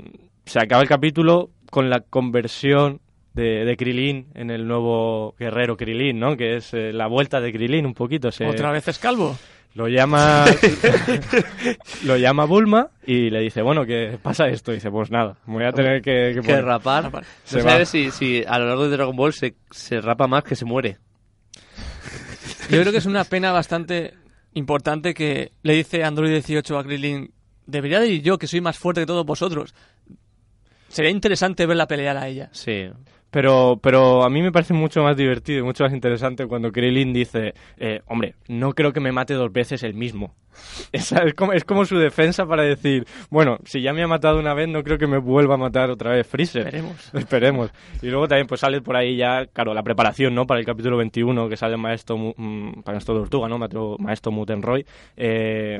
[0.45, 2.99] se acaba el capítulo con la conversión
[3.33, 6.35] de, de Krilin en el nuevo guerrero Krilin, ¿no?
[6.37, 8.31] Que es eh, la vuelta de Krilin un poquito.
[8.31, 9.37] Se, Otra vez es calvo.
[9.75, 10.45] lo llama
[12.05, 14.71] lo llama Bulma y le dice, bueno, ¿qué pasa esto?
[14.71, 17.05] Y dice, pues nada, me voy a tener que, que rapar.
[17.05, 17.23] Rapar.
[17.23, 20.43] No Se sabes si, si a lo largo de Dragon Ball se, se rapa más
[20.43, 20.97] que se muere.
[22.69, 24.13] Yo creo que es una pena bastante
[24.53, 27.31] importante que le dice Android 18 a Krillin,
[27.65, 29.73] debería de ir yo, que soy más fuerte que todos vosotros.
[30.89, 32.49] Sería interesante verla pelear a ella.
[32.51, 32.89] Sí.
[33.31, 37.13] Pero, pero a mí me parece mucho más divertido y mucho más interesante cuando Krillin
[37.13, 40.35] dice, eh, hombre, no creo que me mate dos veces el mismo.
[40.91, 44.37] Esa es, como, es como su defensa para decir, bueno, si ya me ha matado
[44.39, 46.65] una vez, no creo que me vuelva a matar otra vez Freezer.
[46.65, 47.09] Veremos.
[47.13, 47.71] Esperemos.
[48.01, 50.45] Y luego también pues sale por ahí ya, claro, la preparación, ¿no?
[50.45, 53.57] Para el capítulo 21 que sale el maestro, mm, maestro Tortuga, ¿no?
[53.57, 54.85] Maestro, maestro Mutenroy.
[55.15, 55.79] Eh,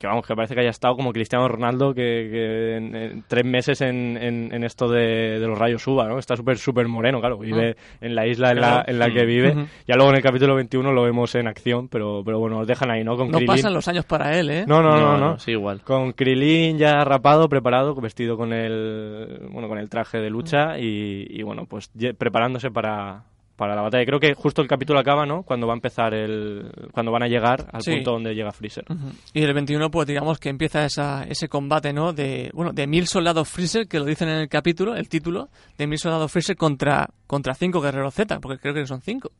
[0.00, 3.44] que vamos, que parece que haya estado como Cristiano Ronaldo que, que en, en tres
[3.44, 6.18] meses en, en, en esto de, de los rayos suba, ¿no?
[6.18, 7.36] Está súper, súper moreno, claro.
[7.38, 9.50] Vive en la isla en la, en la que vive.
[9.50, 9.66] Ujú.
[9.86, 12.90] Ya luego en el capítulo 21 lo vemos en acción, pero, pero bueno, nos dejan
[12.90, 13.16] ahí, ¿no?
[13.16, 13.46] Con No Krilin.
[13.46, 14.64] pasan los años para él, ¿eh?
[14.66, 15.38] No, no, no, no.
[15.38, 15.82] Sí, igual.
[15.82, 21.26] Con Krilin ya rapado, preparado, vestido con el bueno con el traje de lucha y,
[21.28, 23.24] y, bueno, pues preparándose para,
[23.60, 24.06] para la batalla.
[24.06, 25.42] Creo que justo el capítulo acaba, ¿no?
[25.42, 27.92] Cuando va a empezar el cuando van a llegar al Sí.
[27.92, 28.86] punto donde llega Freezer.
[29.34, 32.14] Y el 21, pues digamos que empieza esa, ese combate, ¿no?
[32.14, 35.86] De, bueno, de mil soldados Freezer, que lo dicen en el capítulo, el título, de
[35.86, 39.30] mil soldados Freezer contra, contra cinco guerreros Z, porque creo que son cinco.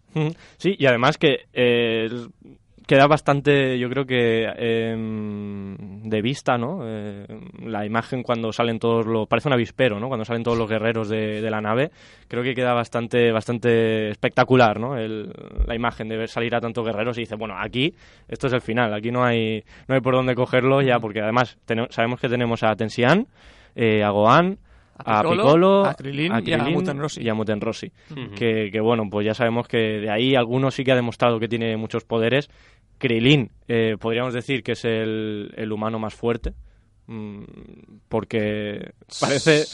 [0.59, 2.11] Sí, y además que eh,
[2.90, 6.81] queda bastante, yo creo que em, de vista, ¿no?
[6.83, 7.24] Eh,
[7.64, 9.29] la imagen cuando salen todos los...
[9.29, 10.09] Parece un avispero, ¿no?
[10.09, 11.92] Cuando salen todos los guerreros de, la nave.
[12.26, 14.96] Creo que queda bastante bastante espectacular, ¿no?
[14.98, 15.33] El-
[15.66, 17.94] la imagen de ver salir a tantos guerreros y dice, bueno, aquí
[18.26, 18.92] esto es el final.
[18.92, 21.59] Aquí no hay, no hay por dónde cogerlo ya, porque además
[21.90, 23.29] sabemos que tenemos a Tensian,
[23.76, 24.59] eh, a Gohan,
[25.04, 27.22] A a Piccolo, a Krilin y a Muten Rossi.
[27.22, 27.92] y a Muten Rossi.
[28.36, 31.48] que, que, bueno, pues ya sabemos que de ahí algunos sí que ha demostrado que
[31.48, 32.50] tiene muchos poderes.
[32.98, 36.52] Krilin, eh, podríamos decir que es el, el humano más fuerte,
[37.06, 37.42] mm,
[38.08, 39.64] porque parece,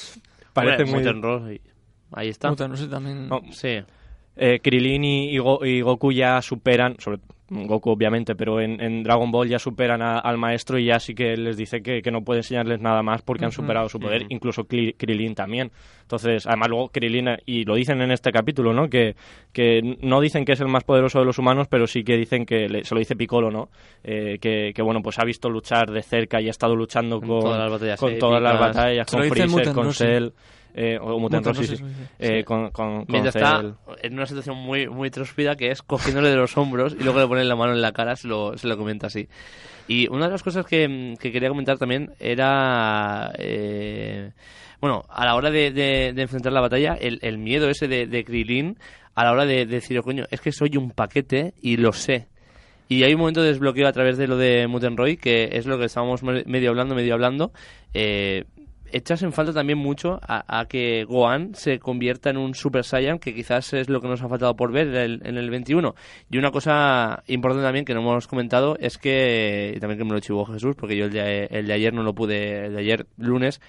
[0.53, 1.61] parece Hombre, muy...
[2.13, 2.51] Ahí está.
[2.51, 3.29] Muten Rossi también.
[3.29, 3.79] No, Sí.
[4.37, 7.19] Eh, Krilin y, y Go- y Goku ya superan, sobre
[7.49, 11.15] Goku obviamente, pero en, en Dragon Ball ya superan a- al maestro y ya sí
[11.15, 14.23] que les dice que, que no puede enseñarles nada más porque han superado su poder,
[14.31, 15.71] incluso Kri- Krilin también.
[16.03, 18.89] Entonces, además luego Krilin, y lo dicen en este capítulo, ¿no?
[18.91, 19.15] Que,
[19.53, 22.47] que no dicen que es el más poderoso de los humanos, pero sí que dicen
[22.47, 23.69] que, le- se lo dice Piccolo, ¿no?
[24.03, 27.29] Eh, que, que, bueno, pues ha visto luchar de cerca y ha estado luchando con,
[27.41, 29.85] todas las batallas con todas las batallas, con Freezer, con.
[29.99, 30.29] Cell,
[30.77, 31.85] eh, o Rossi, Rossi sí.
[32.19, 33.61] Eh, con, con, con Mientras está
[34.03, 37.27] en una situación muy, muy tróspida que es cogiéndole de los hombros y luego le
[37.27, 39.29] ponen la mano en la cara, se lo, se lo comenta así.
[39.89, 43.33] Y una de las cosas que, que quería comentar también era...
[43.39, 44.33] eh,
[44.81, 48.07] bueno, a la hora de, de- de enfrentar la batalla, el, el miedo ese de,
[48.07, 48.77] de Krilin
[49.15, 52.27] a la hora de, de decir, coño, es que soy un paquete y lo sé.
[52.89, 55.79] Y hay un momento de desbloqueo a través de lo de Mutenroy, que es lo
[55.79, 57.51] que estábamos me- medio hablando, medio hablando.
[57.95, 58.45] Eh,
[58.93, 63.35] echas en falta también mucho a, que Gohan se convierta en un Super Saiyan, que
[63.35, 65.95] quizás es lo que nos ha faltado por ver en el, en el 21.
[66.31, 70.13] Y una cosa importante también que no hemos comentado es que, y también que me
[70.13, 72.81] lo chivó Jesús, porque yo el de, el de ayer no lo pude, el de
[72.81, 73.61] ayer lunes,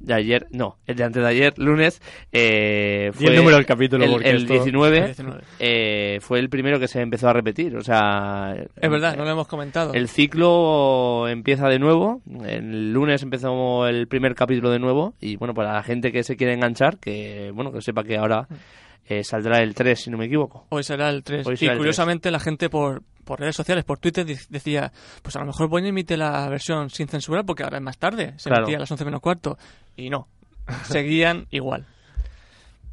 [0.00, 2.00] de ayer, no, el de antes de ayer, lunes,
[2.32, 5.40] eh, fue el número del capítulo, el, porque el esto- 19, El 19.
[5.58, 8.54] eh, fue el primero que se empezó a repetir, o sea...
[8.80, 9.92] Es verdad, no lo hemos comentado.
[9.94, 12.22] El ciclo empieza de nuevo.
[12.46, 15.14] El lunes empezó el primer capítulo de nuevo.
[15.20, 18.48] Y bueno, para la gente que se quiere enganchar, que bueno, que sepa que ahora
[19.10, 20.66] eh, saldrá el 3, si no me equivoco.
[20.70, 21.46] Hoy será el 3.
[21.46, 24.92] Hoy Y el curiosamente la gente por, por redes sociales, por Twitter, decía,
[25.22, 28.34] pues a lo mejor Boeing emite la versión sin censura porque ahora es más tarde.
[28.38, 28.62] Se Claro.
[28.62, 29.58] emitía a las 11 menos cuarto.
[29.96, 30.28] Y no.
[30.84, 31.86] Seguían igual.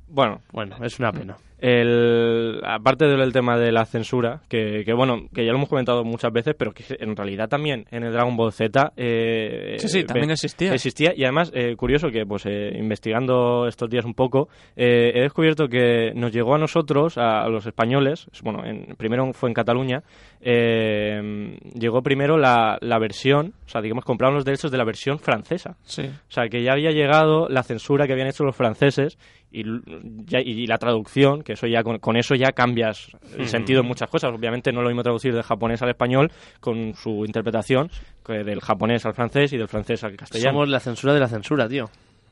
[0.07, 1.37] Bueno, Bueno, es una pena.
[1.59, 6.03] El, aparte del tema de la censura, que, que, bueno, que ya lo hemos comentado
[6.03, 10.03] muchas veces, pero que en realidad también en el Dragon Ball Z eh, Sí, sí,
[10.03, 10.73] también ve- existía.
[10.73, 15.21] Existía y además, eh, curioso que pues eh, investigando estos días un poco, eh, he
[15.21, 19.53] descubierto que nos llegó a nosotros, a, a los españoles, bueno, en- primero fue en
[19.53, 20.03] Cataluña,
[20.41, 25.19] eh, llegó primero la, la versión, o sea, digamos, compraron los derechos de la versión
[25.19, 25.77] francesa.
[25.83, 26.03] Sí.
[26.03, 29.17] O sea, que ya había llegado la censura que habían hecho los franceses
[29.51, 29.63] y,
[30.25, 33.87] ya- y la traducción, que eso ya con, con eso ya cambias el sentido en
[33.87, 34.31] muchas cosas.
[34.33, 37.89] Obviamente no es lo mismo traducir del japonés al español con su interpretación
[38.25, 40.51] que del japonés al francés y del francés al castellano.
[40.51, 41.85] Somos la censura de la censura, tío.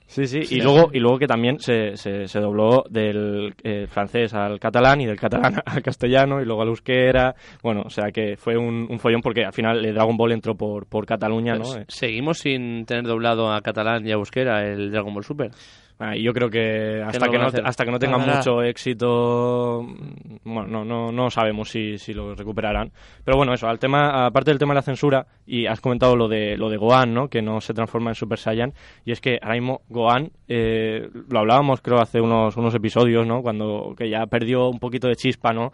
[0.08, 4.36] Sí, sí, y luego y luego que también se, se, se dobló del eh, francés
[4.36, 7.34] al catalán y del catalán al castellano y luego al euskera.
[7.64, 10.54] Bueno, o sea que fue un, un follón porque al final el Dragon Ball entró
[10.54, 11.64] por, por Cataluña, ¿no?
[11.64, 15.50] Pues, Seguimos sin tener doblado a catalán y a euskera el Dragon Ball Super.
[15.98, 20.36] Ah, y yo creo que hasta que no, hasta que no tengan mucho éxito, mm,
[20.44, 22.92] bueno, no, no, no sabemos si, si lo recuperarán.
[23.24, 26.28] Pero bueno, eso, al tema, aparte del tema de la censura, y has comentado lo
[26.28, 27.30] de lo de Gohan, ¿no?
[27.30, 28.74] Que no se transforma en Super Saiyan,
[29.06, 33.42] y es que ahora mismo Gohan, eh, lo hablábamos creo hace unos, unos episodios, ¿no?
[33.42, 35.72] Cuando que ya perdió un poquito de chispa, ¿no?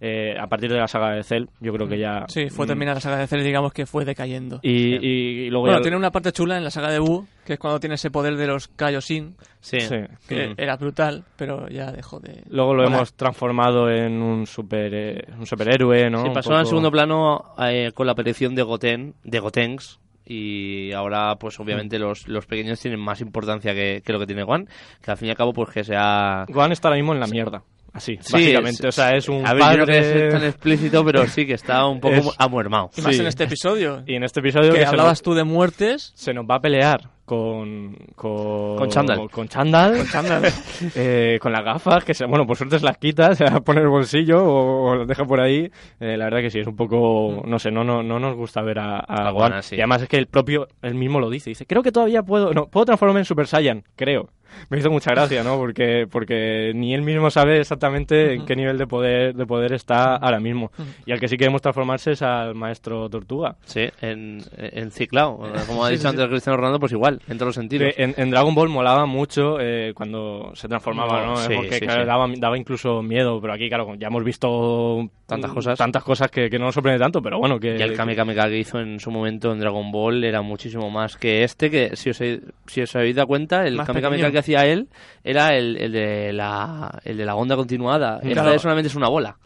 [0.00, 2.24] Eh, a partir de la saga de Cell, yo creo que ya...
[2.28, 4.60] Sí, fue mm, terminar la saga de Cell, digamos que fue decayendo.
[4.62, 7.26] Y, y- y luego bueno, ya- tiene una parte chula en la saga de Wu,
[7.44, 9.80] que es cuando tiene ese poder de los Kaioshin, Sí.
[9.80, 9.96] Sí.
[10.28, 10.54] que Mm.
[10.56, 12.42] era brutal, pero ya dejó de...
[12.48, 16.22] Luego lo hemos transformado en un super eh, un superhéroe, ¿no?
[16.22, 19.98] Sí, pasó poco- al segundo plano eh, con la aparición de Goten, de Gotenks.
[20.30, 24.42] Y ahora, pues obviamente, los, los pequeños tienen más importancia que, que lo que tiene
[24.44, 24.68] Juan.
[25.02, 26.44] Que al fin y al cabo, pues que sea.
[26.50, 27.62] Gohan está ahora mismo en la mierda.
[27.98, 28.82] Así, Sí, básicamente.
[28.82, 30.12] es- o sea, es un A ver, yo no padre...
[30.12, 32.90] que tan explícito, pero sí que está un poco Es- amuermado.
[32.96, 33.20] Y más Sí.
[33.20, 36.12] en este episodio, Y en este episodio que hablabas nos, tú de muertes...
[36.14, 37.94] se nos va a pelear con...
[38.14, 39.28] Con, Con chándal.
[39.30, 39.96] Con chándal.
[40.94, 43.80] eh, con las gafas, que se, bueno, por suerte se las quita, se las pone
[43.80, 45.70] en el bolsillo o, o las deja por ahí.
[46.00, 47.42] Eh, la verdad que sí, es un poco...
[47.46, 49.34] No sé, no, no, no nos gusta ver a, a A Gohan.
[49.34, 49.76] Gohan así.
[49.76, 51.50] Y además es que el propio, él mismo lo dice.
[51.50, 52.52] Dice, creo que todavía puedo...
[52.54, 54.30] No, puedo transformarme en Super Saiyan, creo.
[54.70, 55.56] Me hizo mucha gracia, ¿no?
[55.56, 60.16] Porque, porque ni él mismo sabe exactamente en qué nivel de poder, de poder está
[60.16, 60.70] ahora mismo.
[61.06, 63.56] Y al que sí queremos transformarse es al maestro Tortuga.
[63.64, 65.38] Sí, en, en ciclado.
[65.66, 67.92] Como ha Sí, dicho sí, antes Cristiano Ronaldo, pues igual, en todos los sentidos.
[67.96, 71.36] En, en Dragon Ball molaba mucho eh, cuando se transformaba, ¿no?
[71.36, 72.06] Sí, Porque sí, claro, sí.
[72.06, 75.78] Daba, daba incluso miedo, pero aquí, claro, ya hemos visto Tantas cosas.
[75.78, 77.76] tantas cosas que, que no nos sorprende tanto, pero bueno, que...
[77.78, 80.90] Y el Kame Kame Ka que hizo en su momento en Dragon Ball era muchísimo
[80.90, 84.18] más que este, que si os, he- si os habéis dado cuenta, el Kame Kame
[84.38, 84.88] que hacía él
[85.24, 88.20] era el, el de la el de la onda continuada.
[88.20, 88.50] Claro.
[88.50, 89.36] vez solamente es una bola.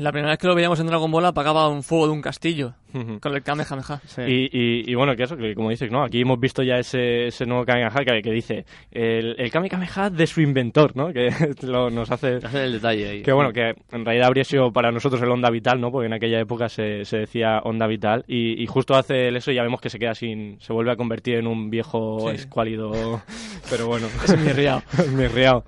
[0.00, 2.74] La primera vez que lo veíamos en Dragon Ball apagaba un fuego de un castillo
[3.20, 4.00] con el Kamehameha.
[4.26, 6.02] Y, y, y bueno, que eso, que como dices, ¿no?
[6.02, 10.26] Aquí hemos visto ya ese, ese nuevo Kamehameha que, que dice el, el Kamehameha de
[10.26, 11.12] su inventor, ¿no?
[11.12, 11.30] Que
[11.62, 12.36] lo- nos hace...
[12.36, 13.22] Hacen el detalle ahí.
[13.22, 15.92] Que bueno, que en realidad habría sido para nosotros el onda vital, ¿no?
[15.92, 19.56] Porque en aquella época se, se decía onda vital y, y justo hace eso y
[19.56, 22.36] ya vemos que se queda sin, se vuelve a convertir en un viejo Sí.
[22.36, 23.20] escuálido,
[23.70, 24.82] pero bueno, Es mi riao.
[25.14, 25.62] mi riao.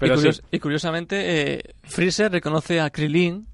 [0.00, 3.46] Pero y, sí, curios- y curiosamente, eh, Freezer reconoce a Krillin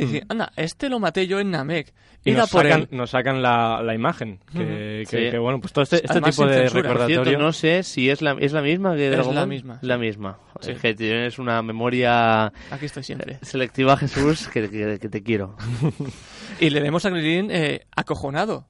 [0.00, 1.92] que dice, anda, este lo maté yo en Namek.
[2.24, 2.88] y nos por sacan, él.
[2.90, 4.66] nos sacan la, la imagen, que, Ujú.
[4.68, 5.30] que- Sí.
[5.30, 6.82] que, bueno, pues todo este, este Además, tipo de censura.
[6.82, 7.24] Por recordatorio...
[7.24, 9.96] cierto, no sé si es la, es la misma que Es Dragon la misma, La
[9.98, 10.38] misma.
[10.60, 10.72] Sí.
[10.72, 13.38] Es que tienes una memoria Aquí estoy siempre.
[13.42, 15.56] selectiva, Jesús, que, que- que te quiero.
[16.60, 18.66] Y le vemos a Krillin eh, acojonado.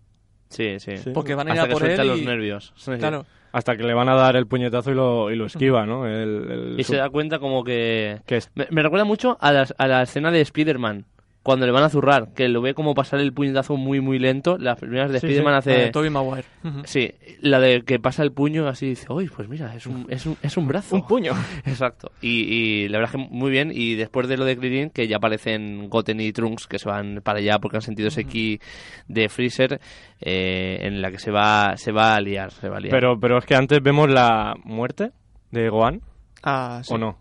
[0.49, 0.97] Sí, sí.
[0.99, 1.11] Sí.
[1.15, 2.25] Porque van a ir Hasta a que por suelta él los y...
[2.25, 2.73] nervios.
[2.77, 2.93] Sí.
[2.99, 3.27] Claro.
[3.53, 6.07] Hasta que le van a dar el puñetazo y lo, y lo esquiva, ¿no?
[6.07, 8.21] El, el- Y se da cuenta como que...
[8.27, 11.07] que es- Me, me recuerda mucho a la, a la escena de Spider-Man.
[11.47, 14.59] Cuando le van a zurrar, que lo ve como pasar el puñetazo muy, muy lento.
[14.59, 15.79] Las primeras de Sí, Spider-Man sí, hace...
[15.79, 16.45] la de Tobey Maguire.
[16.87, 20.27] Sí, la de que pasa el puño así dice, uy, pues mira, es un, es
[20.27, 20.97] un, es un brazo.
[20.97, 21.35] Un puño.
[21.65, 22.11] Exacto.
[22.21, 23.71] Y, y la verdad es que muy bien.
[23.73, 27.21] Y después de lo de Krillin, que ya aparecen Goten y Trunks, que se van
[27.23, 28.59] para allá porque han sentido ese ki
[29.07, 29.81] de Freezer,
[30.21, 32.51] eh, en la que se va, se va a liar.
[32.51, 32.91] Se va a liar.
[32.91, 35.13] Pero, pero es que antes vemos la muerte
[35.53, 36.01] de Gohan,
[36.43, 36.93] Ah, sí.
[36.93, 37.19] ¿o no?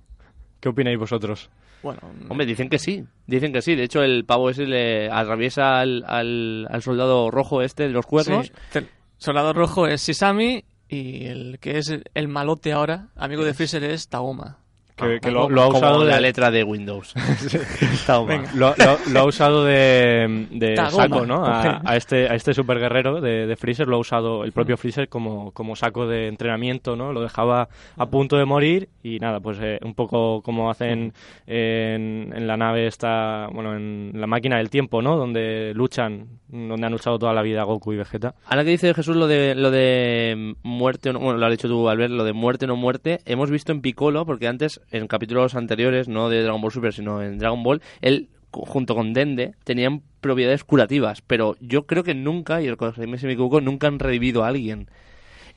[0.60, 1.52] ¿Qué opináis vosotros?
[1.86, 3.04] Bueno, Hombre, dicen que sí.
[3.28, 3.76] Dicen que sí.
[3.76, 8.06] De hecho, el pavo ese le atraviesa al, al, al soldado rojo este de los
[8.06, 8.48] cuernos.
[8.72, 8.80] sí.
[8.80, 13.84] El soldado rojo es Sisami y el que es el malote ahora, amigo de Freezer,
[13.84, 14.58] es Taoma.
[14.96, 17.14] Que, que lo, lo ha como usado la de, letra de Windows.
[18.56, 21.44] Lo, lo- lo ha usado de, saco, ¿no?
[21.46, 25.10] A, este, a este super guerrero de, de Freezer lo ha usado el propio Freezer
[25.10, 27.12] como, como saco de entrenamiento, ¿no?
[27.12, 31.14] Lo dejaba a punto de morir y nada, pues eh, un poco como hacen
[31.46, 35.18] en, en la nave esta, bueno, en la máquina del tiempo, ¿no?
[35.18, 38.36] Donde luchan, donde han luchado toda la vida Goku y Vegeta.
[38.48, 41.68] Ahora que dice Jesús lo de lo de muerte o no, bueno, lo has dicho
[41.68, 45.08] tú Albert, lo de muerte o no muerte, hemos visto en Piccolo, porque antes, en
[45.08, 49.54] capítulos anteriores, no de Dragon Ball Super, sino en Dragon Ball, él junto con Dende
[49.64, 54.00] tenían propiedades curativas, pero yo creo que nunca, y el si me equivoco, nunca han
[54.00, 54.90] revivido a alguien.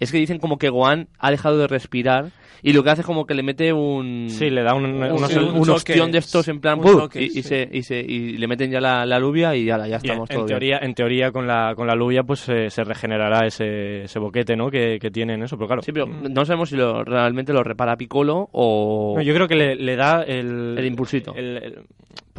[0.01, 2.31] Es que dicen como que Gohan ha dejado de respirar
[2.63, 4.27] y lo que hace es como que le mete un...
[4.31, 6.81] Sí, le da un, un, un- un un choque, ostión de estos en plan
[7.15, 9.89] y, se, y, se, y le meten ya la, la alubia y ya, ya Y
[9.91, 10.79] en, estamos todos bien.
[10.83, 14.71] en teoría con la con la lubia pues eh, se regenerará ese, ese boquete, ¿no?
[14.71, 15.83] Que, que tienen eso, pero claro.
[15.83, 19.15] Sí, pero no sabemos si lo, realmente lo repara Piccolo o...
[19.17, 21.35] No, yo creo que le, le da el, El impulsito.
[21.37, 21.79] el- el-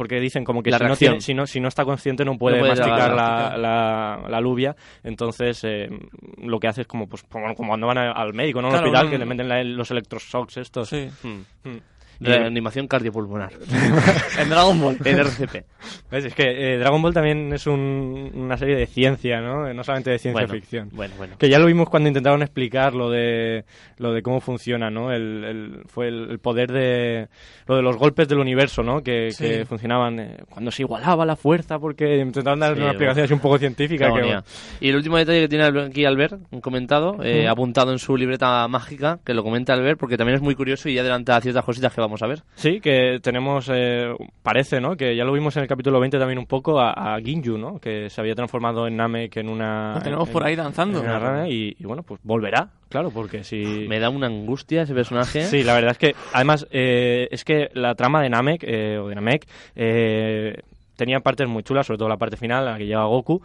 [0.00, 2.38] porque dicen como que La si no, tiene- si, no, si no está consciente no
[2.38, 4.74] puede, No puede masticar la, la, la alubia.
[5.02, 5.90] Entonces eh,
[6.38, 8.68] lo que hace es como, pues, como cuando van a- al médico, ¿no?
[8.68, 10.88] Al Claro, hospital, un- que le meten la- los electroshocks estos.
[10.88, 11.06] Sí.
[11.22, 11.78] Mm, mm.
[12.20, 13.50] Y- Reanimación cardiopulmonar.
[14.38, 14.96] En Dragon Ball.
[15.04, 15.64] en RCP.
[16.10, 16.24] ¿ves?
[16.26, 19.72] Es que eh, Dragon Ball también es un- una serie de ciencia, ¿no?
[19.72, 20.88] No solamente de ciencia bueno, ficción.
[20.92, 21.36] Bueno, bueno.
[21.38, 23.64] Que ya lo vimos cuando intentaron explicar lo de
[23.98, 25.12] lo de cómo funciona, ¿no?
[25.12, 27.28] El, el- fue el, el poder de
[27.66, 29.02] lo de los golpes del universo, ¿no?
[29.02, 29.44] Que, Sí.
[29.44, 33.32] que funcionaban eh, cuando se igualaba la fuerza, porque intentaron dar Sí, una explicación así
[33.34, 34.10] un poco científica.
[34.12, 34.40] Que.
[34.84, 39.20] Y el último detalle que tiene aquí Albert comentado, eh, apuntado en su libreta mágica,
[39.24, 42.00] que lo comenta Albert, porque también es muy curioso y ya adelanta ciertas cositas que
[42.00, 42.42] vamos a ver.
[42.54, 44.96] sí, que tenemos, eh, parece, ¿no?
[44.96, 47.78] Que ya lo vimos en el capítulo 20 también un poco a, a Ginyu, ¿no?
[47.78, 49.94] Que se había transformado en Namek en una...
[49.96, 50.98] Lo tenemos en- por ahí danzando.
[50.98, 53.86] en una rana y, y bueno, pues volverá, claro, porque si...
[53.88, 55.42] Me da una angustia ese personaje.
[55.44, 59.08] Sí, la verdad es que, además, eh, es que la trama de Namek, eh, o
[59.08, 59.46] de Namek,
[59.76, 60.56] eh,
[60.96, 63.40] tenía partes muy chulas, sobre todo la parte final, en la que llega Goku,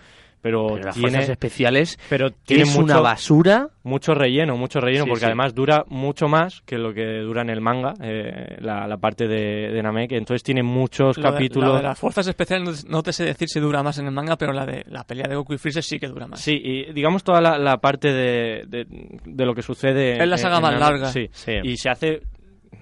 [0.45, 3.67] pero, Pero las tiene, fuerzas especiales pero tiene es mucho, una basura.
[3.81, 5.25] mucho relleno, mucho relleno, Sí, porque sí.
[5.25, 9.27] además dura mucho más que lo que dura en el manga, eh, la, la parte
[9.27, 11.69] de, de Namek, entonces tiene muchos Lo de- capítulos...
[11.71, 14.11] la de las fuerzas especiales no, no te sé decir si dura más en el
[14.11, 16.39] manga, pero la de la pelea de Goku y Freezer sí que dura más.
[16.41, 18.85] Sí, y digamos toda la, la parte de, de,
[19.25, 20.21] de lo que sucede...
[20.21, 21.07] Es la saga en más larga.
[21.11, 21.53] Sí, Sí.
[21.63, 22.21] y se hace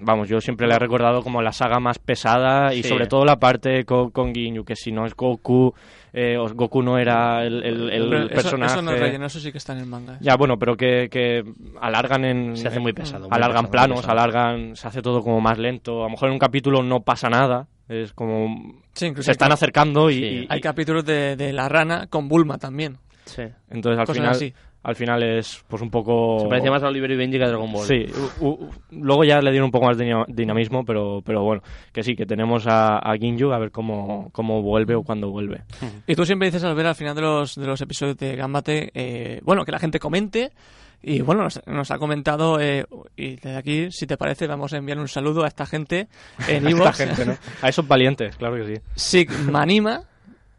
[0.00, 2.88] vamos yo siempre la he recordado como la saga más pesada y Sí.
[2.88, 5.72] sobre todo la parte con, con Ginyu que si no es Goku
[6.12, 9.40] eh, Goku no era el, el- el Pero eso- personaje Eso, no es relleno, eso
[9.40, 10.16] sí que está en el manga.
[10.20, 11.42] ya bueno pero que, que
[11.80, 13.28] alargan en Se hace muy pesado.
[13.28, 14.12] muy alargan pesado, planos pesado.
[14.20, 17.28] alargan se hace todo como más lento a lo mejor en un capítulo no pasa
[17.28, 20.24] nada es como Sí, incluso se están acercando y, Sí.
[20.24, 22.96] y- hay capítulos de, de la rana con Bulma también.
[23.26, 23.42] Sí.
[23.70, 24.54] entonces al Cosas final así.
[24.84, 27.48] Al final es pues un poco Se parecía más a Oliver y Benji que a
[27.48, 27.86] Dragon Ball.
[27.86, 28.06] Sí,
[28.40, 31.62] u- u- luego ya le dieron un poco más de dinam- dinamismo, pero, pero bueno,
[31.92, 35.62] que sí, que tenemos a, a Ginyu a ver cómo, cómo vuelve o cuándo vuelve.
[36.06, 38.90] Y tú siempre dices al ver al final de los, de los episodios de Gambate,
[38.94, 40.52] eh, bueno, que la gente comente.
[41.06, 44.78] Y bueno, nos, nos ha comentado, eh, y desde aquí, si te parece, vamos a
[44.78, 46.08] enviar un saludo a esta gente
[46.48, 47.36] en A esta gente, ¿no?
[47.60, 48.80] A esos valientes, claro que sí.
[48.94, 50.02] Sigmanima,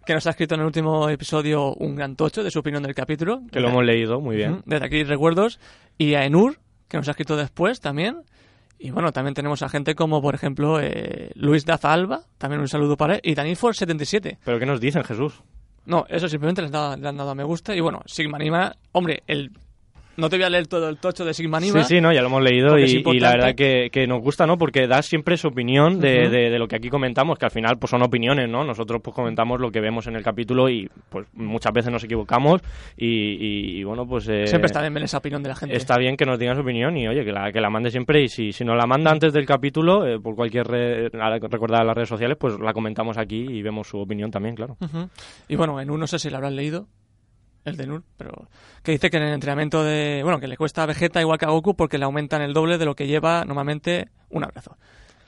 [0.05, 2.93] que nos ha escrito en el último episodio un gran tocho de su opinión del
[2.93, 3.41] capítulo.
[3.51, 4.61] Que lo hemos leído, muy bien.
[4.65, 5.59] Desde aquí recuerdos.
[5.97, 8.21] Y a Enur, que nos ha escrito después también.
[8.77, 12.67] Y bueno, también tenemos a gente como, por ejemplo, eh, Luis Daza Alba, también un
[12.67, 13.21] saludo para él.
[13.23, 14.37] Y Danifor77.
[14.43, 15.41] Pero ¿qué nos dicen, Jesús?
[15.85, 17.75] No, eso simplemente le han, dado, le han dado a me gusta.
[17.75, 19.51] Y bueno, Sigmanima, hombre, el...
[20.17, 21.83] no te voy a leer todo el tocho de Sigmanima.
[21.83, 22.83] Sí, sí, no, ya lo hemos leído y,
[23.15, 24.57] y la verdad que, que nos gusta, ¿no?
[24.57, 27.77] Porque da siempre su opinión de, de- de lo que aquí comentamos, que al final
[27.79, 28.63] pues son opiniones, ¿no?
[28.63, 32.61] Nosotros pues comentamos lo que vemos en el capítulo y pues muchas veces nos equivocamos
[32.97, 34.27] y, y- y, bueno, pues...
[34.29, 35.75] eh, Siempre está bien ver esa opinión de la gente.
[35.75, 38.21] Está bien que nos digan su opinión y oye, que la, que la mande siempre
[38.23, 41.09] y si, si nos la manda antes del capítulo, eh, por cualquier red,
[41.49, 44.77] recordar las redes sociales, pues la comentamos aquí y vemos su opinión también, claro.
[45.47, 46.87] Y bueno, en no sé si lo habrán leído,
[47.65, 48.47] el de Nur, pero
[48.83, 50.21] que dice que en el entrenamiento de...
[50.23, 52.77] Bueno, que le cuesta a Vegeta igual que a Goku porque le aumentan el doble
[52.77, 54.77] de lo que lleva normalmente un abrazo.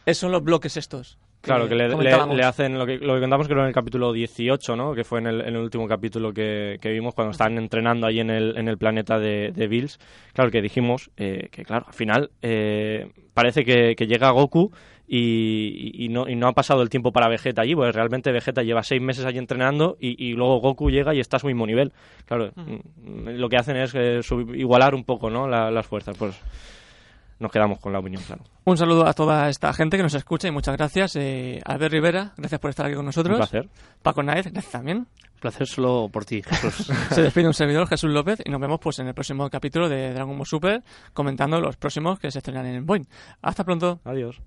[0.06, 1.18] Esos son los bloques estos.
[1.42, 2.36] Claro, que le, le- comentábamos.
[2.36, 4.94] le hacen lo que, lo que contamos creo en el capítulo 18, ¿no?
[4.96, 8.20] Que fue en el, en el último capítulo que, que vimos cuando estaban entrenando ahí
[8.20, 10.00] en el, en el planeta de, de Bills.
[10.34, 14.72] Claro, que dijimos eh, que, claro, al final eh, parece que, que llega Goku
[15.08, 18.62] y, y no, y no ha pasado el tiempo para Vegeta allí, pues realmente Vegeta
[18.64, 21.66] lleva seis meses allí entrenando y, y luego Goku llega y está a su mismo
[21.66, 21.94] nivel.
[22.26, 25.48] Claro, mm, lo que hacen es eh, sub- igualar un poco, ¿no?
[25.48, 26.38] La- las fuerzas, pues
[27.40, 28.42] nos quedamos con la opinión, claro.
[28.66, 31.16] Un saludo a toda esta gente que nos escucha y muchas gracias.
[31.16, 33.38] Eh, Albert Rivera, gracias por estar aquí con Un nosotros.
[33.38, 33.70] placer.
[34.02, 35.06] Paco Naez, gracias también.
[35.40, 36.88] placer solo por ti, Jesús.
[37.12, 40.14] Se despide un servidor, Jesús López, y nos vemos pues en el próximo capítulo de
[40.14, 40.82] Dragon Ball Super,
[41.14, 43.06] comentando los próximos que se estrenan en Boeing.
[43.44, 44.00] Hasta pronto.
[44.04, 44.42] Adiós.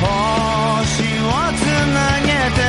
[0.00, 1.60] 星をつ
[1.94, 2.60] なげて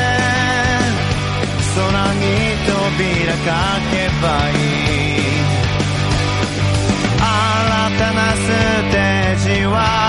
[1.76, 2.26] 空に
[2.66, 3.48] 扉か
[3.92, 5.28] けばいい。
[7.20, 8.40] 新たなス
[8.92, 10.07] テージは